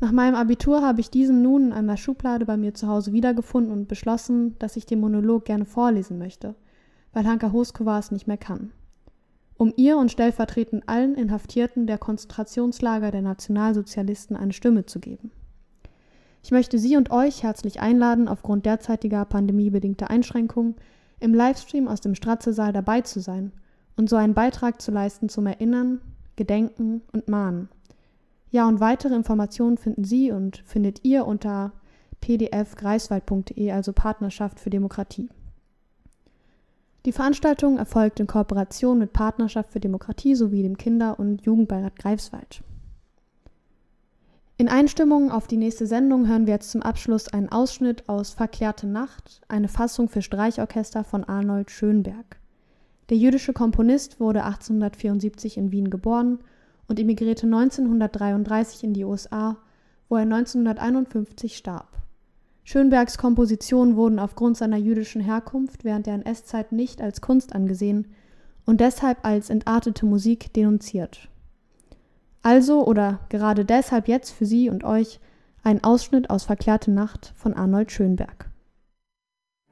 Nach 0.00 0.12
meinem 0.12 0.34
Abitur 0.34 0.82
habe 0.82 1.00
ich 1.00 1.10
diesen 1.10 1.42
nun 1.42 1.66
in 1.66 1.72
einer 1.72 1.96
Schublade 1.96 2.44
bei 2.44 2.56
mir 2.56 2.74
zu 2.74 2.86
Hause 2.86 3.12
wiedergefunden 3.12 3.72
und 3.72 3.88
beschlossen, 3.88 4.58
dass 4.58 4.76
ich 4.76 4.86
den 4.86 5.00
Monolog 5.00 5.44
gerne 5.44 5.64
vorlesen 5.64 6.18
möchte, 6.18 6.54
weil 7.12 7.26
Hanka 7.26 7.52
Hoskova 7.52 7.98
es 7.98 8.10
nicht 8.10 8.26
mehr 8.26 8.36
kann 8.36 8.72
um 9.58 9.72
ihr 9.76 9.96
und 9.98 10.10
stellvertretend 10.10 10.88
allen 10.88 11.14
Inhaftierten 11.14 11.86
der 11.86 11.98
Konzentrationslager 11.98 13.10
der 13.10 13.22
Nationalsozialisten 13.22 14.36
eine 14.36 14.52
Stimme 14.52 14.86
zu 14.86 15.00
geben. 15.00 15.30
Ich 16.42 16.50
möchte 16.50 16.78
Sie 16.78 16.96
und 16.96 17.10
euch 17.10 17.42
herzlich 17.42 17.80
einladen, 17.80 18.28
aufgrund 18.28 18.66
derzeitiger 18.66 19.24
pandemiebedingter 19.24 20.10
Einschränkungen 20.10 20.76
im 21.18 21.34
Livestream 21.34 21.88
aus 21.88 22.00
dem 22.00 22.14
Stratzesaal 22.14 22.72
dabei 22.72 23.00
zu 23.00 23.20
sein 23.20 23.52
und 23.96 24.08
so 24.08 24.16
einen 24.16 24.34
Beitrag 24.34 24.80
zu 24.80 24.92
leisten 24.92 25.28
zum 25.28 25.46
Erinnern, 25.46 26.00
Gedenken 26.36 27.02
und 27.12 27.28
Mahnen. 27.28 27.68
Ja, 28.50 28.68
und 28.68 28.80
weitere 28.80 29.14
Informationen 29.14 29.76
finden 29.76 30.04
Sie 30.04 30.30
und 30.30 30.58
findet 30.64 31.04
ihr 31.04 31.26
unter 31.26 31.72
pdfgreifswald.de, 32.20 33.70
also 33.70 33.92
Partnerschaft 33.92 34.60
für 34.60 34.70
Demokratie. 34.70 35.28
Die 37.04 37.12
Veranstaltung 37.12 37.78
erfolgt 37.78 38.18
in 38.18 38.26
Kooperation 38.26 38.98
mit 38.98 39.12
Partnerschaft 39.12 39.72
für 39.72 39.80
Demokratie 39.80 40.34
sowie 40.34 40.62
dem 40.62 40.76
Kinder- 40.76 41.18
und 41.20 41.42
Jugendbeirat 41.42 41.96
Greifswald. 41.96 42.62
In 44.58 44.68
Einstimmung 44.68 45.30
auf 45.30 45.46
die 45.46 45.58
nächste 45.58 45.86
Sendung 45.86 46.26
hören 46.26 46.46
wir 46.46 46.54
jetzt 46.54 46.70
zum 46.70 46.82
Abschluss 46.82 47.28
einen 47.28 47.50
Ausschnitt 47.50 48.08
aus 48.08 48.30
Verklärte 48.30 48.86
Nacht, 48.86 49.42
eine 49.48 49.68
Fassung 49.68 50.08
für 50.08 50.22
Streichorchester 50.22 51.04
von 51.04 51.24
Arnold 51.24 51.70
Schönberg. 51.70 52.38
Der 53.10 53.18
jüdische 53.18 53.52
Komponist 53.52 54.18
wurde 54.18 54.44
1874 54.44 55.58
in 55.58 55.70
Wien 55.70 55.90
geboren 55.90 56.38
und 56.88 56.98
emigrierte 56.98 57.46
1933 57.46 58.84
in 58.84 58.94
die 58.94 59.04
USA, 59.04 59.56
wo 60.08 60.16
er 60.16 60.22
1951 60.22 61.56
starb. 61.56 61.88
Schönbergs 62.64 63.18
Kompositionen 63.18 63.96
wurden 63.96 64.18
aufgrund 64.18 64.56
seiner 64.56 64.76
jüdischen 64.76 65.20
Herkunft 65.20 65.84
während 65.84 66.06
der 66.06 66.14
NS-Zeit 66.14 66.72
nicht 66.72 67.00
als 67.00 67.20
Kunst 67.20 67.54
angesehen 67.54 68.08
und 68.64 68.80
deshalb 68.80 69.24
als 69.24 69.50
entartete 69.50 70.04
Musik 70.04 70.52
denunziert. 70.52 71.28
Also 72.42 72.84
oder 72.84 73.20
gerade 73.28 73.64
deshalb 73.64 74.08
jetzt 74.08 74.30
für 74.30 74.46
Sie 74.46 74.68
und 74.68 74.84
euch 74.84 75.20
ein 75.62 75.82
Ausschnitt 75.84 76.30
aus 76.30 76.44
Verklärte 76.44 76.90
Nacht 76.90 77.32
von 77.36 77.54
Arnold 77.54 77.92
Schönberg 77.92 78.50